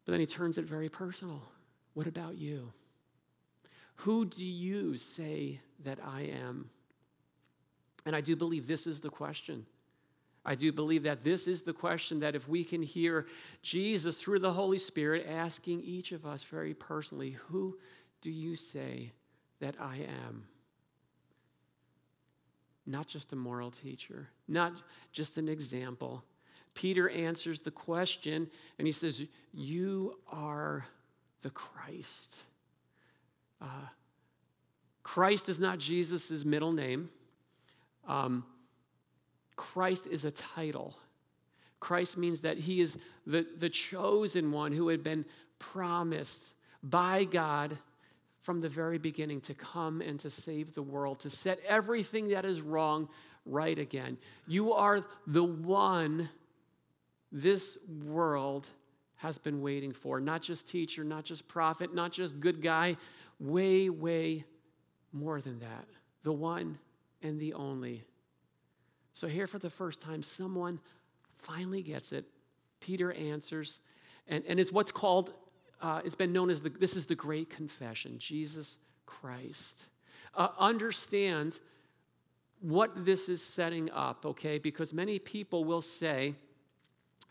But 0.05 0.11
then 0.11 0.19
he 0.19 0.27
turns 0.27 0.57
it 0.59 0.65
very 0.65 0.89
personal. 0.89 1.41
What 1.95 2.05
about 2.05 2.37
you? 2.37 2.73
Who 3.97 4.25
do 4.25 4.45
you 4.45 4.97
say 4.97 5.60
that 5.84 5.99
I 6.03 6.21
am? 6.21 6.69
And 8.06 8.15
I 8.15 8.21
do 8.21 8.36
believe 8.36 8.67
this 8.67 8.88
is 8.88 8.99
the 8.99 9.10
question. 9.10 9.65
I 10.45 10.56
do 10.56 10.73
believe 10.73 11.03
that 11.03 11.23
this 11.23 11.47
is 11.47 11.62
the 11.62 11.73
question 11.73 12.19
that 12.19 12.36
if 12.36 12.49
we 12.49 12.65
can 12.65 12.82
hear 12.82 13.27
Jesus 13.62 14.21
through 14.21 14.39
the 14.39 14.51
Holy 14.51 14.77
Spirit 14.77 15.25
asking 15.29 15.82
each 15.84 16.12
of 16.12 16.25
us 16.25 16.43
very 16.43 16.73
personally, 16.73 17.38
Who 17.47 17.77
do 18.21 18.29
you 18.29 18.56
say 18.56 19.13
that 19.60 19.75
I 19.79 19.97
am? 20.27 20.45
Not 22.86 23.08
just 23.08 23.32
a 23.32 23.38
moral 23.38 23.71
teacher, 23.71 24.27
not 24.47 24.73
just 25.13 25.38
an 25.38 25.47
example. 25.47 26.25
Peter 26.73 27.08
answers 27.10 27.62
the 27.62 27.71
question 27.71 28.49
and 28.77 28.88
he 28.88 28.91
says, 28.91 29.25
You 29.53 30.19
are 30.29 30.86
the 31.41 31.51
Christ. 31.51 32.36
Uh, 33.63 33.67
Christ 35.04 35.47
is 35.49 35.60
not 35.60 35.80
Jesus' 35.80 36.43
middle 36.43 36.73
name. 36.73 37.10
Um, 38.08 38.45
Christ 39.56 40.08
is 40.08 40.26
a 40.26 40.32
title. 40.32 40.95
Christ 41.80 42.17
means 42.17 42.41
that 42.41 42.58
he 42.58 42.82
is 42.82 42.97
the, 43.26 43.45
the 43.58 43.69
chosen 43.69 44.52
one 44.52 44.71
who 44.71 44.89
had 44.89 45.04
been 45.04 45.26
promised 45.60 46.54
by 46.82 47.23
God 47.23 47.78
from 48.41 48.60
the 48.60 48.69
very 48.69 48.97
beginning 48.97 49.39
to 49.41 49.54
come 49.54 50.02
and 50.02 50.19
to 50.19 50.30
save 50.30 50.76
the 50.76 50.82
world, 50.82 51.19
to 51.21 51.30
set 51.30 51.60
everything 51.67 52.30
that 52.30 52.43
is 52.43 52.62
wrong 52.62 53.08
right 53.45 53.80
again. 53.80 54.17
You 54.47 54.73
are 54.73 55.02
the 55.26 55.43
one 55.43 56.30
this 57.32 57.78
world 58.06 58.67
has 59.15 59.38
been 59.38 59.62
waiting 59.62 59.93
for. 59.93 60.19
Not 60.19 60.41
just 60.41 60.67
teacher, 60.67 61.04
not 61.04 61.23
just 61.23 61.47
prophet, 61.47 61.93
not 61.93 62.12
just 62.12 62.39
good 62.41 62.62
guy, 62.62 62.97
way, 63.43 63.89
way 63.89 64.45
more 65.12 65.41
than 65.41 65.60
that. 65.60 65.86
The 66.23 66.34
one 66.34 66.79
and 67.21 67.39
the 67.39 67.53
only 67.53 68.06
so, 69.13 69.27
here 69.27 69.45
for 69.45 69.60
the 69.60 69.69
first 69.69 70.01
time, 70.01 70.23
someone 70.23 70.79
finally 71.38 71.84
gets 71.84 72.12
it. 72.12 72.25
Peter 72.79 73.13
answers, 73.13 73.79
and, 74.27 74.43
and 74.47 74.60
it's 74.60 74.71
what's 74.71 74.91
called, 74.91 75.34
uh, 75.82 76.01
it's 76.03 76.15
been 76.15 76.34
known 76.34 76.49
as 76.49 76.62
the, 76.62 76.69
this 76.69 76.95
is 76.95 77.06
the 77.06 77.15
great 77.15 77.49
confession 77.49 78.17
Jesus 78.17 78.77
Christ. 79.06 79.88
Uh, 80.34 80.49
understand 80.58 81.60
what 82.60 83.06
this 83.06 83.29
is 83.29 83.43
setting 83.43 83.91
up, 83.91 84.25
okay? 84.25 84.58
Because 84.58 84.93
many 84.93 85.19
people 85.19 85.63
will 85.63 85.82
say, 85.82 86.34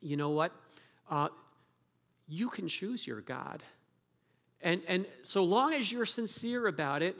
you 0.00 0.16
know 0.16 0.30
what? 0.30 0.52
Uh, 1.10 1.28
you 2.28 2.48
can 2.48 2.68
choose 2.68 3.06
your 3.06 3.20
God. 3.20 3.62
And, 4.62 4.80
and 4.86 5.06
so 5.22 5.42
long 5.42 5.74
as 5.74 5.90
you're 5.90 6.06
sincere 6.06 6.66
about 6.66 7.02
it, 7.02 7.16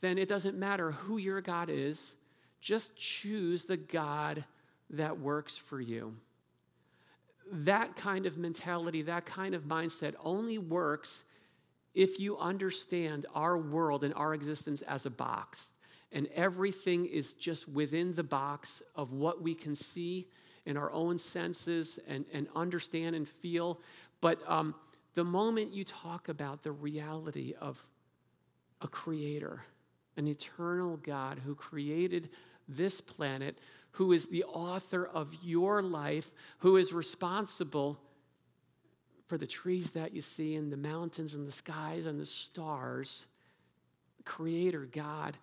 then 0.00 0.18
it 0.18 0.28
doesn't 0.28 0.58
matter 0.58 0.92
who 0.92 1.16
your 1.18 1.40
God 1.40 1.70
is 1.70 2.14
just 2.60 2.96
choose 2.96 3.64
the 3.64 3.76
God 3.76 4.44
that 4.90 5.20
works 5.20 5.56
for 5.56 5.80
you. 5.80 6.16
That 7.50 7.96
kind 7.96 8.26
of 8.26 8.36
mentality, 8.36 9.02
that 9.02 9.26
kind 9.26 9.54
of 9.54 9.62
mindset 9.64 10.14
only 10.22 10.58
works 10.58 11.24
if 11.94 12.20
you 12.20 12.36
understand 12.38 13.26
our 13.34 13.56
world 13.56 14.04
and 14.04 14.12
our 14.14 14.34
existence 14.34 14.82
as 14.82 15.06
a 15.06 15.10
box. 15.10 15.70
And 16.12 16.26
everything 16.34 17.06
is 17.06 17.32
just 17.34 17.68
within 17.68 18.14
the 18.14 18.22
box 18.22 18.82
of 18.94 19.12
what 19.12 19.42
we 19.42 19.54
can 19.54 19.74
see 19.74 20.26
in 20.66 20.76
our 20.76 20.90
own 20.92 21.18
senses 21.18 21.98
and, 22.06 22.24
and 22.32 22.48
understand 22.54 23.14
and 23.14 23.26
feel. 23.26 23.80
But 24.20 24.40
um, 24.46 24.74
the 25.14 25.24
moment 25.24 25.72
you 25.72 25.84
talk 25.84 26.28
about 26.28 26.62
the 26.62 26.72
reality 26.72 27.54
of 27.60 27.84
a 28.80 28.88
creator, 28.88 29.62
an 30.16 30.26
eternal 30.26 30.96
God 30.96 31.40
who 31.44 31.54
created 31.54 32.30
this 32.68 33.00
planet, 33.00 33.58
who 33.92 34.12
is 34.12 34.26
the 34.28 34.44
author 34.44 35.06
of 35.06 35.34
your 35.42 35.82
life, 35.82 36.30
who 36.58 36.76
is 36.76 36.92
responsible 36.92 37.98
for 39.26 39.38
the 39.38 39.46
trees 39.46 39.90
that 39.92 40.14
you 40.14 40.22
see 40.22 40.54
and 40.54 40.72
the 40.72 40.76
mountains 40.76 41.34
and 41.34 41.46
the 41.46 41.52
skies 41.52 42.06
and 42.06 42.18
the 42.18 42.26
stars, 42.26 43.26
Creator 44.24 44.88
God, 44.92 45.36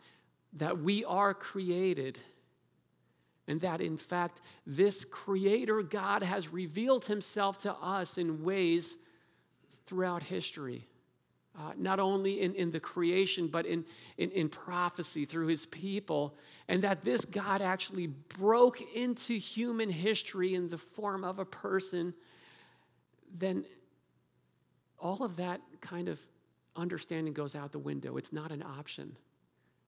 that 0.54 0.80
we 0.80 1.04
are 1.06 1.34
created. 1.34 2.18
And 3.48 3.62
that 3.62 3.82
in 3.82 3.98
fact, 3.98 4.42
this 4.66 5.06
Creator 5.06 5.84
God 5.84 6.24
has 6.24 6.52
revealed 6.52 7.06
Himself 7.06 7.60
to 7.60 7.74
us 7.76 8.18
in 8.18 8.44
ways 8.44 8.98
throughout 9.86 10.24
history 10.24 10.88
uh, 11.58 11.72
not 11.78 12.00
only 12.00 12.42
in, 12.42 12.54
in 12.56 12.72
the 12.72 12.80
creation, 12.80 13.48
but 13.48 13.66
in, 13.66 13.86
in, 14.18 14.30
in 14.32 14.50
prophecy 14.50 15.26
through 15.26 15.48
his 15.48 15.66
people, 15.66 16.36
and 16.68 16.84
that 16.84 17.04
this 17.04 17.24
God 17.24 17.62
actually 17.62 18.08
broke 18.08 18.82
into 18.94 19.36
human 19.36 19.90
history 19.90 20.54
in 20.54 20.68
the 20.68 20.78
form 20.78 21.24
of 21.24 21.40
a 21.40 21.46
person, 21.46 22.14
then 23.34 23.64
all 25.00 25.24
of 25.24 25.38
that 25.38 25.62
kind 25.82 26.10
of 26.10 26.20
understanding 26.76 27.34
goes 27.34 27.56
out 27.56 27.72
the 27.72 27.80
window. 27.80 28.18
It's 28.18 28.34
not 28.34 28.52
an 28.52 28.62
option, 28.62 29.16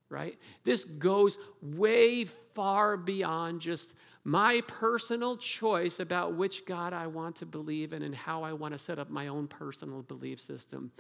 right? 0.10 0.38
This 0.64 0.86
goes 0.86 1.38
way 1.62 2.24
far 2.24 2.96
beyond 2.96 3.60
just 3.60 3.94
my 4.28 4.62
personal 4.68 5.38
choice 5.38 6.02
about 6.02 6.34
which 6.34 6.66
God 6.66 6.92
I 6.92 7.08
want 7.08 7.38
to 7.38 7.46
believe 7.46 7.94
in 7.94 8.02
and 8.02 8.14
how 8.14 8.44
I 8.44 8.52
want 8.52 8.74
to 8.74 8.78
set 8.78 9.00
up 9.00 9.10
my 9.10 9.28
own 9.28 9.48
personal 9.48 10.02
belief 10.02 10.42
system. 10.42 10.92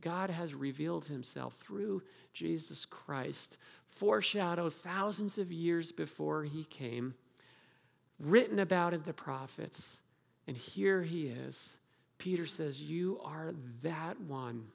God 0.00 0.30
has 0.30 0.54
revealed 0.54 1.04
himself 1.04 1.56
through 1.56 2.02
Jesus 2.32 2.86
Christ, 2.86 3.58
foreshadowed 3.88 4.72
thousands 4.72 5.36
of 5.36 5.52
years 5.52 5.92
before 5.92 6.44
he 6.44 6.64
came, 6.64 7.12
written 8.18 8.58
about 8.58 8.94
in 8.94 9.02
the 9.02 9.12
prophets. 9.12 9.98
And 10.46 10.56
here 10.56 11.02
he 11.02 11.26
is. 11.26 11.74
Peter 12.16 12.46
says, 12.46 12.80
You 12.80 13.20
are 13.22 13.52
that 13.82 14.18
one. 14.18 14.68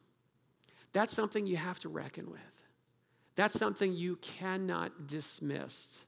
That's 0.94 1.16
something 1.16 1.48
you 1.48 1.58
have 1.58 1.80
to 1.80 1.90
reckon 1.90 2.30
with. 2.30 2.68
That's 3.36 3.58
something 3.58 3.92
you 3.92 4.18
cannot 4.18 5.08
dismiss. 5.08 6.06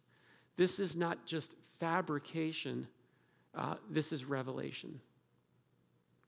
This 0.56 0.78
is 0.78 0.96
not 0.96 1.26
just 1.26 1.56
fabrication, 1.80 2.88
uh, 3.56 3.76
this 3.90 4.12
is 4.12 4.26
revelation. 4.26 5.00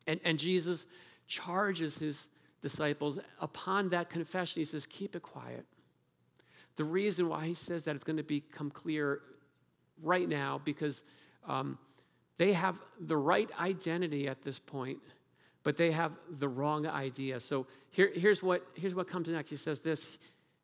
And, 0.07 0.19
and 0.23 0.39
Jesus 0.39 0.85
charges 1.27 1.97
his 1.97 2.27
disciples, 2.61 3.19
upon 3.39 3.89
that 3.89 4.09
confession, 4.09 4.61
he 4.61 4.65
says, 4.65 4.85
Keep 4.85 5.15
it 5.15 5.23
quiet. 5.23 5.65
The 6.75 6.83
reason 6.83 7.27
why 7.27 7.47
he 7.47 7.53
says 7.53 7.83
that 7.83 7.95
it's 7.95 8.03
going 8.03 8.17
to 8.17 8.23
become 8.23 8.71
clear 8.71 9.21
right 10.01 10.27
now 10.27 10.61
because 10.63 11.03
um, 11.47 11.77
they 12.37 12.53
have 12.53 12.79
the 12.99 13.17
right 13.17 13.49
identity 13.59 14.27
at 14.27 14.41
this 14.41 14.57
point, 14.59 14.99
but 15.63 15.77
they 15.77 15.91
have 15.91 16.13
the 16.29 16.47
wrong 16.47 16.87
idea. 16.87 17.39
So 17.39 17.67
here, 17.89 18.11
here's, 18.13 18.41
what, 18.41 18.65
here's 18.75 18.95
what 18.95 19.07
comes 19.07 19.27
next. 19.27 19.49
He 19.49 19.57
says 19.57 19.79
this 19.79 20.17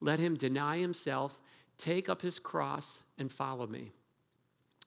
let 0.00 0.18
him 0.18 0.36
deny 0.36 0.78
himself, 0.78 1.40
take 1.76 2.08
up 2.08 2.22
his 2.22 2.38
cross, 2.38 3.02
and 3.18 3.30
follow 3.30 3.66
me. 3.66 3.92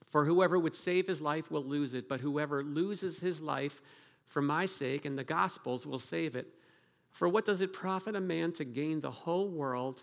For 0.04 0.24
whoever 0.24 0.58
would 0.58 0.76
save 0.76 1.06
his 1.06 1.20
life 1.20 1.50
will 1.50 1.64
lose 1.64 1.94
it, 1.94 2.08
but 2.08 2.20
whoever 2.20 2.62
loses 2.62 3.18
his 3.18 3.40
life 3.40 3.80
for 4.26 4.42
my 4.42 4.66
sake 4.66 5.04
and 5.04 5.18
the 5.18 5.24
gospel's 5.24 5.86
will 5.86 5.98
save 5.98 6.36
it. 6.36 6.48
For 7.10 7.28
what 7.28 7.44
does 7.44 7.60
it 7.60 7.72
profit 7.72 8.16
a 8.16 8.20
man 8.20 8.52
to 8.52 8.64
gain 8.64 9.00
the 9.00 9.10
whole 9.10 9.48
world 9.48 10.02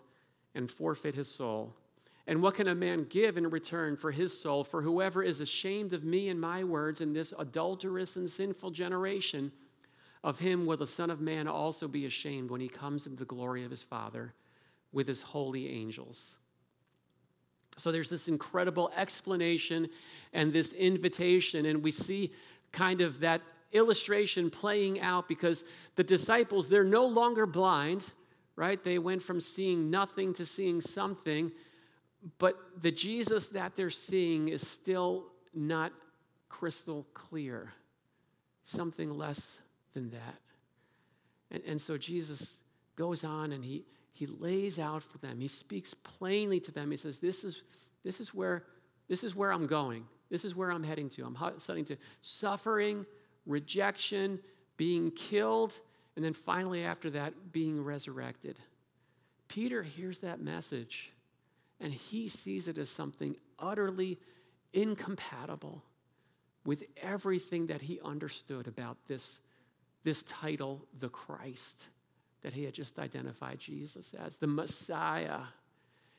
and 0.56 0.70
forfeit 0.70 1.16
his 1.16 1.30
soul? 1.30 1.76
And 2.28 2.42
what 2.42 2.56
can 2.56 2.68
a 2.68 2.76
man 2.76 3.06
give 3.10 3.38
in 3.38 3.50
return 3.50 3.98
for 3.98 4.12
his 4.12 4.40
soul? 4.40 4.64
For 4.64 4.82
whoever 4.82 5.24
is 5.24 5.42
ashamed 5.42 5.92
of 5.92 6.04
me 6.04 6.30
and 6.30 6.40
my 6.40 6.64
words 6.64 7.02
in 7.02 7.14
this 7.14 7.34
adulterous 7.38 8.16
and 8.16 8.30
sinful 8.30 8.72
generation, 8.72 9.52
of 10.24 10.40
him 10.40 10.66
will 10.66 10.78
the 10.78 10.88
Son 10.88 11.10
of 11.10 11.20
Man 11.20 11.48
also 11.48 11.88
be 11.88 12.06
ashamed 12.06 12.52
when 12.52 12.62
he 12.62 12.70
comes 12.70 13.08
into 13.08 13.20
the 13.20 13.26
glory 13.26 13.66
of 13.66 13.72
his 13.72 13.82
Father 13.82 14.34
with 14.92 15.08
his 15.08 15.22
holy 15.22 15.70
angels. 15.70 16.38
So 17.78 17.92
there's 17.92 18.10
this 18.10 18.28
incredible 18.28 18.92
explanation 18.96 19.90
and 20.34 20.54
this 20.54 20.74
invitation, 20.74 21.66
and 21.66 21.82
we 21.82 21.92
see 21.92 22.32
kind 22.72 23.02
of 23.02 23.22
that 23.22 23.42
illustration 23.72 24.50
playing 24.50 25.00
out 25.00 25.28
because 25.28 25.64
the 25.96 26.04
disciples, 26.04 26.68
they're 26.68 26.84
no 26.84 27.06
longer 27.06 27.46
blind, 27.46 28.12
right? 28.56 28.84
They 28.84 29.00
went 29.00 29.24
from 29.24 29.40
seeing 29.40 29.90
nothing 29.90 30.34
to 30.36 30.46
seeing 30.46 30.82
something, 30.82 31.52
but 32.38 32.58
the 32.82 32.92
Jesus 32.92 33.48
that 33.48 33.76
they're 33.76 33.90
seeing 33.90 34.50
is 34.50 34.68
still 34.68 35.28
not 35.54 35.92
crystal 36.50 37.08
clear, 37.14 37.72
something 38.66 39.18
less 39.18 39.60
than 39.94 40.12
that. 40.12 40.40
And, 41.50 41.64
and 41.66 41.82
so 41.82 41.98
Jesus 41.98 42.58
goes 42.96 43.24
on 43.24 43.52
and 43.54 43.64
he, 43.64 43.86
he 44.12 44.26
lays 44.28 44.78
out 44.78 45.04
for 45.04 45.18
them. 45.18 45.40
He 45.40 45.48
speaks 45.48 45.94
plainly 45.94 46.60
to 46.62 46.72
them. 46.72 46.92
He 46.92 46.98
says, 46.98 47.20
This 47.20 47.44
is, 47.44 47.64
this 48.04 48.20
is, 48.20 48.34
where, 48.34 48.64
this 49.08 49.24
is 49.24 49.36
where 49.36 49.52
I'm 49.52 49.68
going. 49.68 50.06
This 50.30 50.46
is 50.46 50.56
where 50.56 50.72
I'm 50.72 50.84
heading 50.84 51.10
to. 51.12 51.26
I'm 51.26 51.36
heading 51.36 51.86
to 51.86 51.98
suffering, 52.22 53.06
rejection, 53.46 54.40
being 54.78 55.12
killed, 55.12 55.80
and 56.16 56.24
then 56.24 56.34
finally, 56.34 56.84
after 56.84 57.10
that, 57.12 57.52
being 57.52 57.84
resurrected. 57.84 58.60
Peter 59.48 59.84
hears 59.84 60.20
that 60.20 60.40
message 60.40 61.12
and 61.82 61.94
he 61.94 62.30
sees 62.30 62.68
it 62.68 62.78
as 62.78 62.90
something 62.90 63.36
utterly 63.60 64.18
incompatible 64.72 65.84
with 66.64 66.84
everything 67.02 67.68
that 67.68 67.82
he 67.82 68.00
understood 68.06 68.68
about 68.68 68.98
this, 69.08 69.42
this 70.04 70.24
title, 70.24 70.86
the 71.00 71.10
Christ, 71.10 71.88
that 72.42 72.54
he 72.54 72.64
had 72.64 72.74
just 72.74 73.00
identified 73.00 73.60
Jesus 73.60 74.14
as 74.14 74.38
the 74.38 74.48
Messiah. 74.48 75.42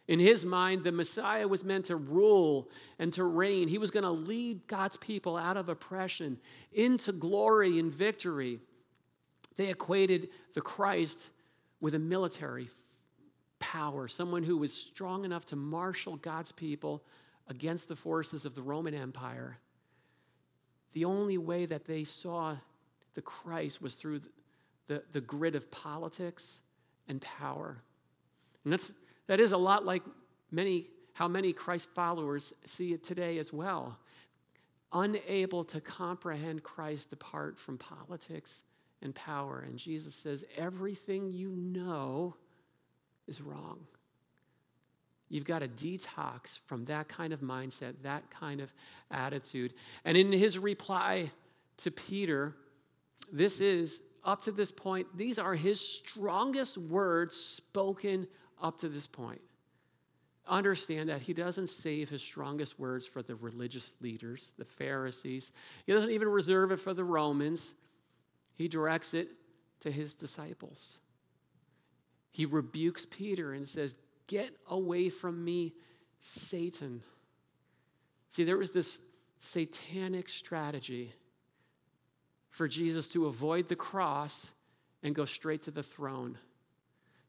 In 0.08 0.18
his 0.18 0.44
mind, 0.44 0.84
the 0.84 0.92
Messiah 0.92 1.46
was 1.46 1.64
meant 1.64 1.86
to 1.86 1.96
rule 1.96 2.68
and 2.98 3.12
to 3.14 3.24
reign. 3.24 3.68
He 3.68 3.78
was 3.78 3.90
going 3.90 4.04
to 4.04 4.10
lead 4.10 4.66
God's 4.66 4.96
people 4.96 5.36
out 5.36 5.56
of 5.56 5.68
oppression 5.68 6.38
into 6.72 7.12
glory 7.12 7.78
and 7.78 7.92
victory. 7.92 8.60
They 9.56 9.70
equated 9.70 10.28
the 10.54 10.60
Christ 10.60 11.30
with 11.80 11.94
a 11.94 11.98
military 11.98 12.68
power, 13.58 14.08
someone 14.08 14.42
who 14.42 14.56
was 14.56 14.72
strong 14.72 15.24
enough 15.24 15.46
to 15.46 15.56
marshal 15.56 16.16
God's 16.16 16.52
people 16.52 17.04
against 17.48 17.88
the 17.88 17.96
forces 17.96 18.44
of 18.44 18.54
the 18.54 18.62
Roman 18.62 18.94
Empire. 18.94 19.58
The 20.92 21.04
only 21.04 21.38
way 21.38 21.66
that 21.66 21.86
they 21.86 22.04
saw 22.04 22.56
the 23.14 23.22
Christ 23.22 23.80
was 23.80 23.94
through 23.94 24.20
the, 24.92 25.02
the, 25.12 25.20
grid 25.20 25.54
of 25.54 25.70
politics 25.70 26.58
and 27.08 27.20
power. 27.20 27.76
And 28.64 28.72
that's, 28.72 28.92
that 29.26 29.40
is 29.40 29.52
a 29.52 29.56
lot 29.56 29.84
like 29.84 30.02
many, 30.50 30.86
how 31.14 31.28
many 31.28 31.52
Christ 31.52 31.88
followers 31.94 32.52
see 32.66 32.92
it 32.92 33.02
today 33.02 33.38
as 33.38 33.52
well. 33.52 33.98
Unable 34.92 35.64
to 35.64 35.80
comprehend 35.80 36.62
Christ 36.62 37.12
apart 37.12 37.56
from 37.56 37.78
politics 37.78 38.62
and 39.00 39.14
power. 39.14 39.64
And 39.66 39.78
Jesus 39.78 40.14
says, 40.14 40.44
everything 40.56 41.32
you 41.32 41.50
know 41.50 42.36
is 43.26 43.40
wrong. 43.40 43.78
You've 45.30 45.46
got 45.46 45.60
to 45.60 45.68
detox 45.68 46.58
from 46.66 46.84
that 46.84 47.08
kind 47.08 47.32
of 47.32 47.40
mindset, 47.40 47.94
that 48.02 48.28
kind 48.30 48.60
of 48.60 48.74
attitude. 49.10 49.72
And 50.04 50.18
in 50.18 50.30
his 50.30 50.58
reply 50.58 51.30
to 51.78 51.90
Peter, 51.90 52.54
this 53.32 53.60
is, 53.60 54.02
up 54.24 54.42
to 54.42 54.52
this 54.52 54.70
point, 54.70 55.06
these 55.16 55.38
are 55.38 55.54
his 55.54 55.80
strongest 55.80 56.78
words 56.78 57.36
spoken 57.36 58.26
up 58.60 58.78
to 58.78 58.88
this 58.88 59.06
point. 59.06 59.40
Understand 60.46 61.08
that 61.08 61.22
he 61.22 61.32
doesn't 61.32 61.68
save 61.68 62.08
his 62.08 62.22
strongest 62.22 62.78
words 62.78 63.06
for 63.06 63.22
the 63.22 63.34
religious 63.36 63.92
leaders, 64.00 64.52
the 64.58 64.64
Pharisees. 64.64 65.52
He 65.86 65.92
doesn't 65.92 66.10
even 66.10 66.28
reserve 66.28 66.72
it 66.72 66.78
for 66.80 66.94
the 66.94 67.04
Romans. 67.04 67.74
He 68.54 68.68
directs 68.68 69.14
it 69.14 69.28
to 69.80 69.90
his 69.90 70.14
disciples. 70.14 70.98
He 72.30 72.46
rebukes 72.46 73.06
Peter 73.08 73.52
and 73.52 73.68
says, 73.68 73.94
Get 74.26 74.50
away 74.68 75.10
from 75.10 75.44
me, 75.44 75.74
Satan. 76.20 77.02
See, 78.30 78.44
there 78.44 78.56
was 78.56 78.70
this 78.70 79.00
satanic 79.38 80.28
strategy 80.28 81.12
for 82.52 82.68
Jesus 82.68 83.08
to 83.08 83.26
avoid 83.26 83.66
the 83.68 83.74
cross 83.74 84.52
and 85.02 85.14
go 85.14 85.24
straight 85.24 85.62
to 85.62 85.70
the 85.70 85.82
throne, 85.82 86.38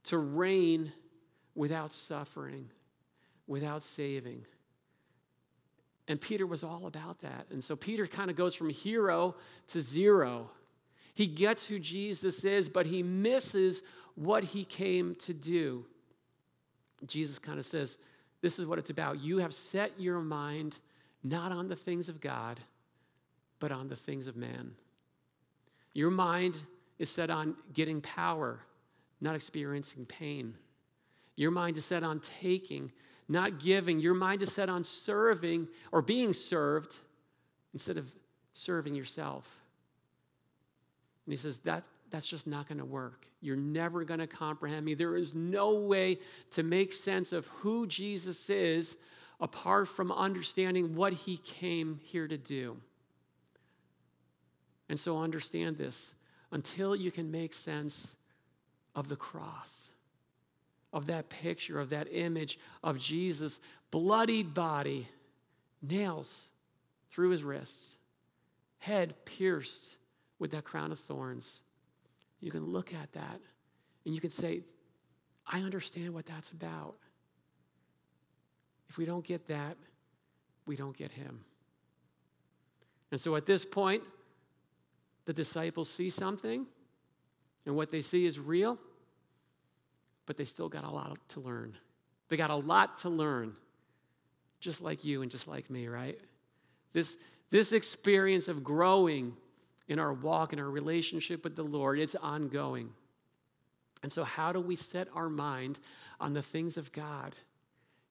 to 0.04 0.18
reign 0.18 0.92
without 1.56 1.94
suffering, 1.94 2.70
without 3.48 3.82
saving. 3.84 4.46
And 6.10 6.20
Peter 6.20 6.46
was 6.46 6.62
all 6.62 6.86
about 6.86 7.20
that. 7.20 7.48
And 7.50 7.64
so 7.64 7.78
Peter 7.78 8.06
kind 8.06 8.30
of 8.30 8.36
goes 8.36 8.54
from 8.54 8.70
hero 8.70 9.36
to 9.68 9.82
zero. 9.82 10.50
He 11.14 11.26
gets 11.26 11.66
who 11.66 11.80
Jesus 11.80 12.44
is, 12.44 12.68
but 12.68 12.86
he 12.86 13.02
misses 13.02 13.82
what 14.16 14.44
he 14.44 14.66
came 14.66 15.16
to 15.22 15.34
do. 15.34 15.86
Jesus 17.06 17.40
kind 17.40 17.60
of 17.60 17.66
says, 17.66 17.98
This 18.42 18.60
is 18.60 18.66
what 18.66 18.78
it's 18.78 18.90
about. 18.90 19.22
You 19.22 19.38
have 19.38 19.54
set 19.54 19.98
your 19.98 20.20
mind 20.20 20.80
not 21.24 21.54
on 21.54 21.70
the 21.70 21.78
things 21.78 22.10
of 22.10 22.20
God, 22.20 22.60
but 23.62 23.72
on 23.72 23.88
the 23.88 23.96
things 23.96 24.28
of 24.28 24.36
man. 24.36 24.74
Your 25.94 26.10
mind 26.10 26.62
is 27.00 27.10
set 27.10 27.30
on 27.30 27.56
getting 27.74 28.02
power, 28.02 28.60
not 29.22 29.36
experiencing 29.36 30.06
pain. 30.06 30.56
Your 31.36 31.52
mind 31.52 31.78
is 31.78 31.86
set 31.86 32.04
on 32.04 32.20
taking, 32.20 32.92
not 33.28 33.60
giving. 33.60 34.00
Your 34.00 34.14
mind 34.14 34.42
is 34.42 34.52
set 34.52 34.70
on 34.70 34.84
serving 34.84 35.68
or 35.92 36.02
being 36.02 36.34
served 36.34 36.94
instead 37.74 37.98
of 37.98 38.12
serving 38.54 38.94
yourself. 38.94 39.50
And 41.26 41.34
he 41.34 41.38
says 41.38 41.58
that 41.60 41.84
that's 42.12 42.28
just 42.28 42.46
not 42.46 42.68
going 42.68 42.78
to 42.78 42.86
work. 42.86 43.26
You're 43.42 43.56
never 43.56 44.04
going 44.04 44.20
to 44.20 44.28
comprehend 44.28 44.86
me. 44.86 44.94
There 44.94 45.16
is 45.16 45.34
no 45.34 45.74
way 45.74 46.20
to 46.52 46.62
make 46.62 46.94
sense 46.94 47.34
of 47.34 47.48
who 47.48 47.88
Jesus 47.88 48.52
is 48.52 48.96
apart 49.40 49.88
from 49.88 50.12
understanding 50.12 50.96
what 50.96 51.14
he 51.14 51.38
came 51.38 52.00
here 52.04 52.28
to 52.28 52.38
do. 52.38 52.78
And 54.90 55.00
so 55.00 55.20
understand 55.20 55.78
this 55.78 56.14
until 56.52 56.96
you 56.96 57.12
can 57.12 57.32
make 57.32 57.54
sense 57.54 58.16
of 58.96 59.10
the 59.10 59.16
cross, 59.16 59.90
of 60.92 61.08
that 61.08 61.30
picture, 61.30 61.80
of 61.80 61.90
that 61.90 62.08
image 62.12 62.60
of 62.84 63.00
Jesus' 63.00 63.60
bloodied 63.92 64.54
body, 64.54 65.08
nails 65.82 66.48
through 67.12 67.30
his 67.30 67.44
wrists, 67.44 67.98
head 68.80 69.26
pierced 69.26 69.98
with 70.38 70.52
that 70.52 70.64
crown 70.64 70.92
of 70.92 71.00
thorns 71.00 71.62
you 72.44 72.52
can 72.52 72.66
look 72.66 72.94
at 72.94 73.14
that 73.14 73.40
and 74.06 74.14
you 74.14 74.20
can 74.20 74.30
say, 74.30 74.64
I 75.48 75.62
understand 75.62 76.14
what 76.14 76.26
that's 76.26 76.52
about. 76.52 76.96
If 78.90 78.98
we 78.98 79.06
don't 79.06 79.26
get 79.26 79.48
that, 79.48 79.78
we 80.66 80.76
don't 80.76 80.96
get 80.96 81.14
him. 81.14 81.46
And 83.12 83.22
so 83.22 83.38
at 83.38 83.46
this 83.46 83.64
point, 83.64 84.04
the 85.26 85.34
disciples 85.34 85.90
see 85.90 86.10
something, 86.10 86.66
and 87.66 87.76
what 87.76 87.92
they 87.92 88.02
see 88.02 88.26
is 88.26 88.40
real, 88.40 88.78
but 90.26 90.38
they 90.38 90.46
still 90.46 90.70
got 90.70 90.84
a 90.84 90.90
lot 90.90 91.18
to 91.30 91.40
learn. 91.40 91.76
They 92.30 92.38
got 92.38 92.50
a 92.50 92.56
lot 92.56 92.98
to 92.98 93.10
learn, 93.10 93.54
just 94.60 94.82
like 94.82 95.06
you 95.06 95.22
and 95.22 95.32
just 95.32 95.48
like 95.48 95.70
me, 95.70 95.88
right? 95.88 96.20
This, 96.94 97.18
this 97.50 97.72
experience 97.72 98.48
of 98.48 98.64
growing 98.64 99.34
in 99.88 100.00
our 100.00 100.14
walk, 100.14 100.54
in 100.54 100.60
our 100.60 100.70
relationship 100.70 101.44
with 101.44 101.56
the 101.56 101.64
Lord. 101.64 102.00
It's 102.00 102.16
ongoing. 102.16 102.90
And 104.02 104.12
so, 104.12 104.24
how 104.24 104.52
do 104.52 104.60
we 104.60 104.76
set 104.76 105.08
our 105.16 105.30
mind 105.30 105.80
on 106.20 106.34
the 106.34 106.42
things 106.42 106.78
of 106.78 106.92
God 106.92 107.36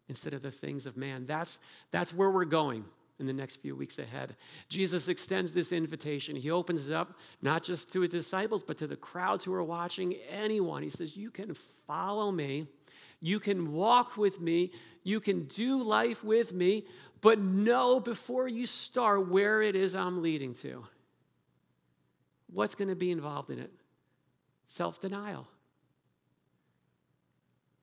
instead 0.08 0.34
of 0.34 0.42
the 0.42 0.50
things 0.50 0.86
of 0.86 0.96
man? 0.96 1.26
That's, 1.26 1.58
that's 1.90 2.14
where 2.14 2.30
we're 2.30 2.44
going 2.44 2.84
in 3.22 3.26
the 3.26 3.32
next 3.32 3.62
few 3.62 3.76
weeks 3.76 4.00
ahead. 4.00 4.34
Jesus 4.68 5.06
extends 5.06 5.52
this 5.52 5.70
invitation. 5.70 6.34
He 6.34 6.50
opens 6.50 6.88
it 6.88 6.94
up 6.94 7.16
not 7.40 7.62
just 7.62 7.90
to 7.92 8.00
his 8.00 8.10
disciples, 8.10 8.64
but 8.64 8.76
to 8.78 8.88
the 8.88 8.96
crowds 8.96 9.44
who 9.44 9.54
are 9.54 9.62
watching, 9.62 10.14
anyone. 10.28 10.82
He 10.82 10.90
says, 10.90 11.16
You 11.16 11.30
can 11.30 11.54
follow 11.54 12.32
me, 12.32 12.66
you 13.20 13.38
can 13.38 13.72
walk 13.72 14.16
with 14.16 14.40
me, 14.40 14.72
you 15.04 15.20
can 15.20 15.44
do 15.44 15.84
life 15.84 16.24
with 16.24 16.52
me, 16.52 16.84
but 17.20 17.38
know 17.38 18.00
before 18.00 18.48
you 18.48 18.66
start 18.66 19.28
where 19.28 19.62
it 19.62 19.76
is 19.76 19.94
I'm 19.94 20.20
leading 20.20 20.52
to. 20.56 20.84
What's 22.52 22.74
going 22.74 22.88
to 22.88 22.96
be 22.96 23.12
involved 23.12 23.50
in 23.50 23.60
it? 23.60 23.70
Self 24.66 25.00
denial, 25.00 25.46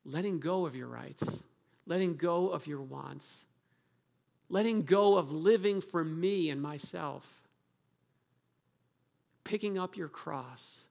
letting 0.04 0.40
go 0.40 0.66
of 0.66 0.76
your 0.76 0.88
rights, 0.88 1.44
letting 1.86 2.18
go 2.18 2.50
of 2.50 2.68
your 2.68 2.82
wants, 2.82 3.46
letting 4.50 4.84
go 4.84 5.18
of 5.18 5.32
living 5.32 5.82
for 5.82 6.04
me 6.04 6.50
and 6.50 6.62
myself. 6.62 7.36
picking 9.44 9.80
up 9.80 9.98
your 9.98 10.08
cross. 10.08 10.84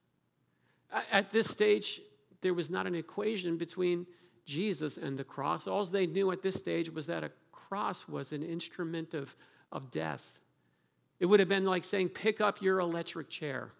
At 1.11 1.31
this 1.31 1.49
stage, 1.49 2.01
there 2.41 2.53
was 2.53 2.69
not 2.69 2.87
an 2.87 2.95
equation 2.95 3.57
between 3.57 4.05
Jesus 4.45 4.97
and 4.97 5.17
the 5.17 5.23
cross. 5.23 5.65
All 5.65 5.85
they 5.85 6.07
knew 6.07 6.31
at 6.31 6.41
this 6.41 6.55
stage 6.55 6.89
was 6.89 7.05
that 7.05 7.23
a 7.23 7.31
cross 7.53 8.07
was 8.07 8.33
an 8.33 8.43
instrument 8.43 9.13
of, 9.13 9.33
of 9.71 9.91
death. 9.91 10.41
It 11.21 11.27
would 11.27 11.39
have 11.39 11.47
been 11.47 11.65
like 11.65 11.85
saying, 11.85 12.09
Pick 12.09 12.41
up 12.41 12.61
your 12.61 12.79
electric 12.79 13.29
chair. 13.29 13.71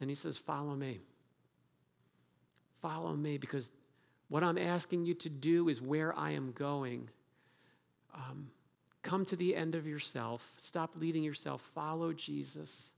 And 0.00 0.10
he 0.10 0.14
says, 0.14 0.36
Follow 0.36 0.74
me. 0.74 1.00
Follow 2.80 3.14
me 3.14 3.38
because 3.38 3.70
what 4.28 4.44
I'm 4.44 4.58
asking 4.58 5.06
you 5.06 5.14
to 5.14 5.28
do 5.28 5.68
is 5.68 5.80
where 5.80 6.16
I 6.18 6.32
am 6.32 6.52
going. 6.52 7.08
Um, 8.18 8.48
come 9.02 9.24
to 9.26 9.36
the 9.36 9.56
end 9.56 9.74
of 9.74 9.86
yourself. 9.86 10.52
Stop 10.58 10.94
leading 10.96 11.22
yourself. 11.22 11.62
Follow 11.62 12.12
Jesus. 12.12 12.90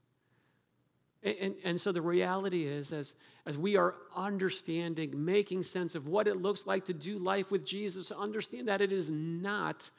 And, 1.23 1.35
and, 1.39 1.55
and, 1.63 1.81
so 1.81 1.91
the 1.91 2.01
reality 2.01 2.65
is, 2.65 2.91
as, 2.91 3.13
as 3.45 3.57
we 3.57 3.77
are 3.77 3.93
understanding, 4.15 5.23
making 5.23 5.63
sense 5.63 5.93
of 5.93 6.07
what 6.07 6.27
it 6.27 6.41
looks 6.41 6.65
like 6.65 6.85
to 6.85 6.93
do 6.93 7.19
life 7.19 7.51
with 7.51 7.63
Jesus, 7.63 8.11
understand 8.11 8.67
that 8.67 8.81
it 8.81 8.91
is 8.91 9.09
not 9.09 9.91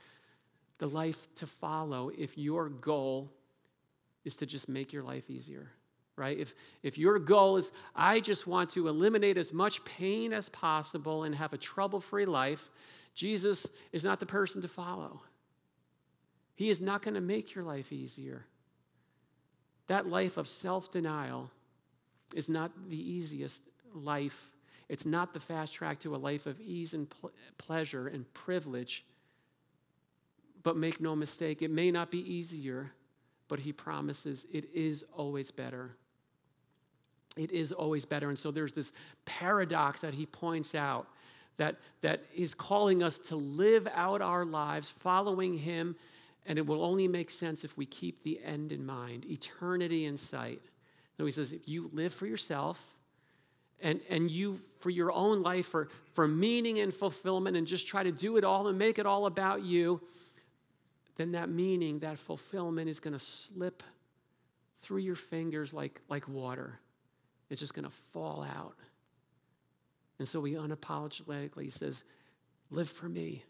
the 0.78 0.88
life 0.88 1.32
to 1.36 1.46
follow 1.46 2.10
if 2.18 2.36
your 2.36 2.68
goal 2.68 3.30
is 4.24 4.34
to 4.36 4.46
just 4.46 4.68
make 4.68 4.92
your 4.92 5.04
life 5.04 5.30
easier 5.30 5.70
right? 6.16 6.38
If, 6.38 6.54
if 6.82 6.98
your 6.98 7.18
goal 7.18 7.56
is, 7.56 7.72
I 7.96 8.20
just 8.20 8.46
want 8.46 8.70
to 8.70 8.88
eliminate 8.88 9.38
as 9.38 9.52
much 9.52 9.84
pain 9.84 10.32
as 10.32 10.48
possible 10.48 11.24
and 11.24 11.34
have 11.34 11.52
a 11.52 11.58
trouble 11.58 12.00
free 12.00 12.26
life, 12.26 12.70
Jesus 13.14 13.66
is 13.92 14.04
not 14.04 14.20
the 14.20 14.26
person 14.26 14.62
to 14.62 14.68
follow. 14.68 15.20
He 16.54 16.70
is 16.70 16.80
not 16.80 17.02
going 17.02 17.14
to 17.14 17.20
make 17.20 17.54
your 17.54 17.64
life 17.64 17.92
easier. 17.92 18.46
That 19.86 20.08
life 20.08 20.36
of 20.36 20.48
self 20.48 20.90
denial 20.90 21.50
is 22.34 22.48
not 22.48 22.70
the 22.88 22.96
easiest 22.96 23.62
life. 23.94 24.50
It's 24.88 25.06
not 25.06 25.34
the 25.34 25.40
fast 25.40 25.74
track 25.74 26.00
to 26.00 26.14
a 26.14 26.18
life 26.18 26.46
of 26.46 26.60
ease 26.60 26.94
and 26.94 27.08
pl- 27.08 27.32
pleasure 27.58 28.08
and 28.08 28.32
privilege. 28.34 29.04
But 30.62 30.76
make 30.76 31.00
no 31.00 31.16
mistake, 31.16 31.62
it 31.62 31.70
may 31.70 31.90
not 31.90 32.10
be 32.10 32.18
easier, 32.18 32.92
but 33.48 33.58
he 33.58 33.72
promises 33.72 34.46
it 34.52 34.68
is 34.72 35.04
always 35.16 35.50
better 35.50 35.96
it 37.36 37.50
is 37.50 37.72
always 37.72 38.04
better. 38.04 38.28
And 38.28 38.38
so 38.38 38.50
there's 38.50 38.72
this 38.72 38.92
paradox 39.24 40.02
that 40.02 40.14
he 40.14 40.26
points 40.26 40.74
out 40.74 41.08
that, 41.56 41.76
that 42.00 42.24
is 42.34 42.54
calling 42.54 43.02
us 43.02 43.18
to 43.18 43.36
live 43.36 43.88
out 43.94 44.22
our 44.22 44.44
lives 44.44 44.90
following 44.90 45.54
him, 45.54 45.96
and 46.46 46.58
it 46.58 46.66
will 46.66 46.82
only 46.82 47.08
make 47.08 47.30
sense 47.30 47.64
if 47.64 47.76
we 47.76 47.86
keep 47.86 48.22
the 48.22 48.40
end 48.44 48.72
in 48.72 48.84
mind, 48.84 49.24
eternity 49.26 50.06
in 50.06 50.16
sight. 50.16 50.60
So 51.16 51.24
he 51.24 51.32
says, 51.32 51.52
if 51.52 51.68
you 51.68 51.90
live 51.92 52.12
for 52.12 52.26
yourself, 52.26 52.84
and, 53.80 54.00
and 54.08 54.30
you 54.30 54.60
for 54.78 54.90
your 54.90 55.10
own 55.10 55.42
life 55.42 55.66
for, 55.66 55.88
for 56.14 56.28
meaning 56.28 56.78
and 56.78 56.94
fulfillment 56.94 57.56
and 57.56 57.66
just 57.66 57.88
try 57.88 58.04
to 58.04 58.12
do 58.12 58.36
it 58.36 58.44
all 58.44 58.68
and 58.68 58.78
make 58.78 58.98
it 59.00 59.06
all 59.06 59.26
about 59.26 59.62
you 59.62 60.00
then 61.16 61.32
that 61.32 61.48
meaning 61.48 61.98
that 61.98 62.16
fulfillment 62.16 62.88
is 62.88 63.00
going 63.00 63.12
to 63.12 63.18
slip 63.18 63.82
through 64.80 65.00
your 65.00 65.16
fingers 65.16 65.74
like, 65.74 66.00
like 66.08 66.28
water 66.28 66.78
it's 67.52 67.60
just 67.60 67.74
going 67.74 67.84
to 67.84 67.90
fall 67.90 68.42
out. 68.42 68.74
And 70.18 70.28
so 70.28 70.42
he 70.44 70.54
unapologetically 70.54 71.72
says, 71.72 72.02
Live 72.70 72.90
for 72.90 73.08
me. 73.08 73.44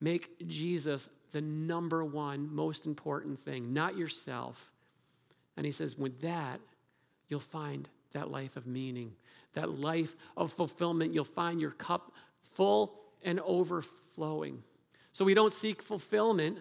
Make 0.00 0.48
Jesus 0.48 1.08
the 1.32 1.40
number 1.40 2.04
one 2.04 2.52
most 2.54 2.86
important 2.86 3.40
thing, 3.40 3.72
not 3.72 3.96
yourself. 3.96 4.72
And 5.56 5.66
he 5.66 5.72
says, 5.72 5.96
With 5.96 6.20
that, 6.20 6.60
you'll 7.28 7.40
find 7.40 7.88
that 8.12 8.30
life 8.30 8.56
of 8.56 8.66
meaning, 8.66 9.12
that 9.54 9.78
life 9.80 10.14
of 10.36 10.52
fulfillment. 10.52 11.14
You'll 11.14 11.24
find 11.24 11.60
your 11.60 11.70
cup 11.70 12.12
full 12.42 12.94
and 13.22 13.40
overflowing. 13.40 14.62
So 15.12 15.24
we 15.24 15.34
don't 15.34 15.52
seek 15.52 15.82
fulfillment, 15.82 16.58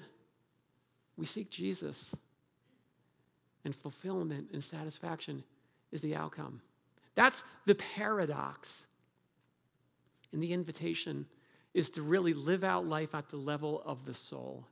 we 1.18 1.26
seek 1.26 1.50
Jesus. 1.50 2.16
And 3.64 3.76
fulfillment 3.76 4.50
and 4.54 4.64
satisfaction 4.64 5.44
is 5.92 6.02
the 6.02 6.16
outcome. 6.16 6.62
That's 7.16 7.44
the 7.66 7.76
paradox. 7.76 8.86
And 10.32 10.42
the 10.42 10.54
invitation 10.54 11.26
is 11.74 11.90
to 11.92 12.02
really 12.02 12.34
live 12.34 12.64
out 12.64 12.86
life 12.86 13.16
at 13.16 13.30
the 13.30 13.38
level 13.38 13.82
of 13.86 14.06
the 14.06 14.14
soul. 14.14 14.66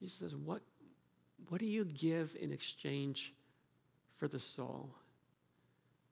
He 0.00 0.08
says, 0.08 0.34
What, 0.34 0.62
what 1.48 1.60
do 1.60 1.66
you 1.66 1.84
give 1.84 2.36
in 2.40 2.52
exchange 2.52 3.32
for 4.16 4.28
the 4.28 4.38
soul? 4.38 4.90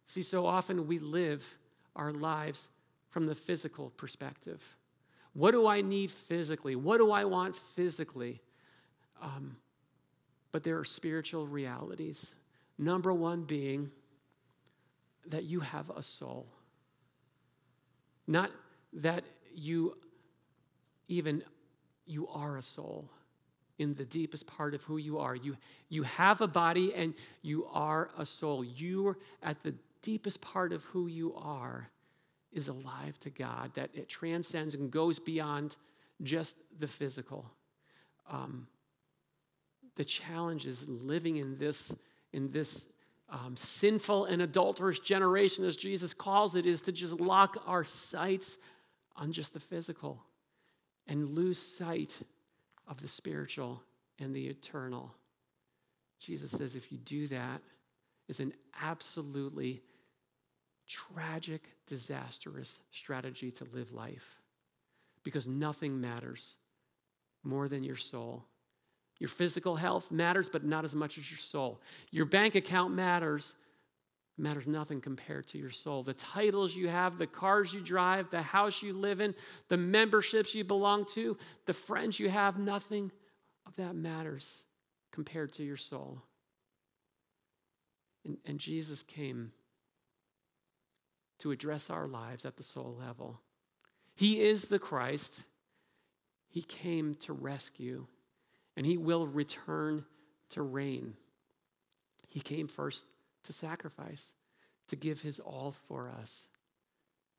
See, 0.07 0.23
so 0.23 0.47
often 0.47 0.87
we 0.87 0.99
live 0.99 1.59
our 1.97 2.13
lives 2.13 2.69
from 3.11 3.27
the 3.27 3.35
physical 3.35 3.91
perspective. 3.97 4.77
What 5.33 5.51
do 5.51 5.67
I 5.67 5.81
need 5.81 6.11
physically? 6.11 6.77
What 6.77 6.99
do 6.99 7.11
I 7.11 7.25
want 7.25 7.57
physically? 7.57 8.41
Um, 9.21 9.57
but 10.53 10.63
there 10.63 10.79
are 10.79 10.85
spiritual 10.85 11.47
realities 11.47 12.33
Number 12.79 13.13
one 13.13 13.43
being 13.43 13.91
that 15.29 15.45
you 15.45 15.61
have 15.61 15.91
a 15.91 16.03
soul. 16.03 16.47
Not 18.27 18.51
that 18.93 19.25
you 19.55 19.97
even 21.09 21.43
you 22.07 22.29
are 22.29 22.57
a 22.57 22.63
soul 22.63 23.11
in 23.79 23.95
the 23.95 24.05
deepest 24.05 24.47
part 24.47 24.75
of 24.75 24.83
who 24.85 24.97
you 24.97 25.19
are. 25.19 25.35
You, 25.35 25.57
you 25.89 26.03
have 26.05 26.41
a 26.41 26.47
body 26.47 26.95
and 26.95 27.15
you 27.43 27.67
are 27.73 28.11
a 28.17 28.25
soul. 28.25 28.65
You 28.65 29.17
at 29.43 29.63
the 29.63 29.75
deepest 30.03 30.41
part 30.41 30.73
of 30.73 30.85
who 30.85 31.09
you 31.09 31.35
are 31.35 31.91
is 32.53 32.69
alive 32.69 33.19
to 33.21 33.31
God, 33.31 33.73
that 33.75 33.91
it 33.93 34.09
transcends 34.09 34.75
and 34.75 34.91
goes 34.91 35.19
beyond 35.19 35.77
just 36.23 36.57
the 36.79 36.87
physical. 36.87 37.51
Um, 38.31 38.67
the 39.97 40.05
challenge 40.05 40.67
is 40.67 40.89
living 40.89 41.37
in 41.37 41.59
this 41.59 41.95
in 42.33 42.51
this 42.51 42.87
um, 43.29 43.57
sinful 43.57 44.27
and 44.27 44.41
adulterous 44.41 44.99
generation, 44.99 45.65
as 45.65 45.77
Jesus 45.77 46.15
calls 46.15 46.55
it, 46.55 46.67
is 46.67 46.83
to 46.83 46.93
just 46.93 47.21
lock 47.21 47.63
our 47.67 47.85
sights 47.85 48.59
on 49.17 49.33
just 49.33 49.53
the 49.53 49.61
physical 49.61 50.23
and 51.07 51.29
lose 51.29 51.59
sight 51.59 52.21
of 52.87 53.01
the 53.03 53.09
spiritual 53.09 53.83
and 54.19 54.35
the 54.35 54.47
eternal. 54.47 55.15
Jesus 56.21 56.51
says 56.51 56.77
if 56.77 56.93
you 56.93 56.99
do 56.99 57.27
that, 57.29 57.61
it's 58.29 58.41
an 58.41 58.53
absolutely 58.81 59.83
tragic, 60.89 61.69
disastrous 61.87 62.79
strategy 62.91 63.51
to 63.51 63.67
live 63.73 63.93
life 63.93 64.41
because 65.25 65.47
nothing 65.49 66.01
matters 66.01 66.55
more 67.43 67.69
than 67.69 67.83
your 67.83 67.97
soul 67.97 68.45
your 69.19 69.29
physical 69.29 69.77
health 69.77 70.11
matters, 70.11 70.49
but 70.49 70.65
not 70.65 70.85
as 70.85 70.95
much 70.95 71.19
as 71.19 71.31
your 71.31 71.39
soul. 71.39 71.81
Your 72.11 72.27
bank 72.27 72.55
account 72.55 72.95
matters, 72.95 73.55
matters 74.37 74.67
nothing 74.67 75.01
compared 75.01 75.47
to 75.49 75.59
your 75.59 75.71
soul. 75.71 76.03
The 76.03 76.13
titles 76.13 76.77
you 76.77 76.89
have, 76.89 77.17
the 77.17 77.27
cars 77.27 77.73
you 77.73 77.81
drive, 77.81 78.31
the 78.31 78.43
house 78.43 78.83
you 78.83 78.93
live 78.93 79.21
in, 79.21 79.35
the 79.69 79.79
memberships 79.79 80.55
you 80.55 80.65
belong 80.65 81.07
to, 81.15 81.37
the 81.65 81.73
friends 81.73 82.21
you 82.21 82.29
have, 82.29 82.59
nothing 82.59 83.11
of 83.67 83.75
that 83.77 83.95
matters 83.95 84.59
compared 85.13 85.53
to 85.55 85.65
your 85.65 85.79
soul. 85.79 86.23
And, 88.27 88.37
and 88.45 88.59
Jesus 88.59 89.03
came 89.03 89.53
to 91.39 91.53
address 91.53 91.89
our 91.89 92.07
lives 92.07 92.45
at 92.45 92.57
the 92.57 92.63
soul 92.63 92.97
level. 92.99 93.41
He 94.15 94.41
is 94.43 94.65
the 94.65 94.79
Christ. 94.79 95.43
He 96.49 96.63
came 96.63 97.15
to 97.21 97.33
rescue 97.33 98.07
and 98.77 98.85
he 98.85 98.97
will 98.97 99.27
return 99.27 100.05
to 100.51 100.63
reign. 100.63 101.15
He 102.29 102.41
came 102.41 102.69
first 102.69 103.05
to 103.45 103.53
sacrifice, 103.53 104.33
to 104.89 104.97
give 104.97 105.23
his 105.23 105.39
all 105.39 105.75
for 105.89 106.11
us. 106.21 106.49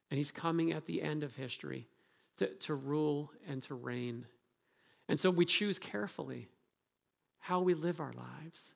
And 0.09 0.17
he's 0.17 0.31
coming 0.31 0.71
at 0.71 0.85
the 0.85 1.01
end 1.01 1.23
of 1.23 1.35
history 1.35 1.87
to, 2.37 2.47
to 2.47 2.73
rule 2.73 3.31
and 3.47 3.61
to 3.63 3.75
reign. 3.75 4.25
And 5.07 5.19
so 5.19 5.29
we 5.29 5.45
choose 5.45 5.79
carefully 5.79 6.49
how 7.39 7.61
we 7.61 7.73
live 7.73 7.99
our 7.99 8.13
lives. 8.13 8.71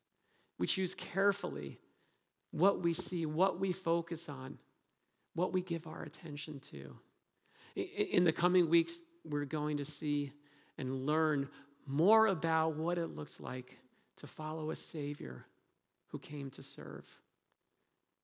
We 0.57 0.68
choose 0.68 0.93
carefully 0.93 1.80
what 2.51 2.82
we 2.82 2.93
see, 2.93 3.26
what 3.26 3.59
we 3.59 3.72
focus 3.72 4.30
on, 4.30 4.57
what 5.34 5.53
we 5.53 5.62
give 5.62 5.88
our 5.88 6.03
attention 6.03 6.59
to. 6.59 6.97
In 7.76 8.26
the 8.26 8.34
coming 8.34 8.70
weeks, 8.70 8.99
we're 9.24 9.45
going 9.45 9.78
to 9.78 9.86
see 9.86 10.34
and 10.78 11.05
learn 11.05 11.47
more 11.88 12.27
about 12.27 12.75
what 12.75 12.97
it 12.97 13.15
looks 13.15 13.39
like 13.39 13.77
to 14.17 14.27
follow 14.27 14.71
a 14.71 14.75
Savior 14.75 15.45
who 16.07 16.19
came 16.19 16.49
to 16.51 16.63
serve. 16.63 17.05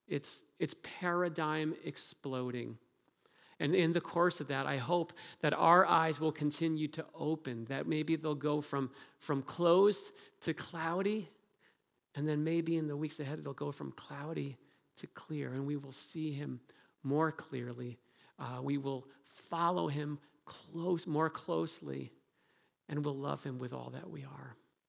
It's, 0.06 0.42
it's 0.58 0.74
paradigm 1.00 1.74
exploding. 1.84 2.78
And 3.60 3.74
in 3.74 3.92
the 3.92 4.00
course 4.00 4.40
of 4.40 4.48
that, 4.48 4.66
I 4.66 4.76
hope 4.76 5.12
that 5.40 5.52
our 5.52 5.84
eyes 5.84 6.20
will 6.20 6.32
continue 6.32 6.88
to 6.88 7.04
open, 7.14 7.64
that 7.66 7.86
maybe 7.86 8.16
they'll 8.16 8.34
go 8.34 8.60
from, 8.60 8.90
from 9.18 9.42
closed 9.42 10.12
to 10.42 10.54
cloudy, 10.54 11.28
And 12.18 12.28
then 12.28 12.42
maybe 12.42 12.76
in 12.76 12.88
the 12.88 12.96
weeks 12.96 13.20
ahead, 13.20 13.44
they'll 13.44 13.52
go 13.52 13.70
from 13.70 13.92
cloudy 13.92 14.56
to 14.96 15.06
clear, 15.06 15.52
and 15.52 15.64
we 15.64 15.76
will 15.76 15.92
see 15.92 16.32
him 16.32 16.58
more 17.04 17.30
clearly. 17.30 17.96
Uh, 18.40 18.60
we 18.60 18.76
will 18.76 19.06
follow 19.24 19.86
him 19.86 20.18
close, 20.44 21.06
more 21.06 21.30
closely, 21.30 22.10
and 22.88 23.04
we'll 23.04 23.16
love 23.16 23.42
him 23.44 23.58
with 23.58 23.72
all 23.72 23.90
that 23.90 24.10
we 24.10 24.24
are. 24.24 24.56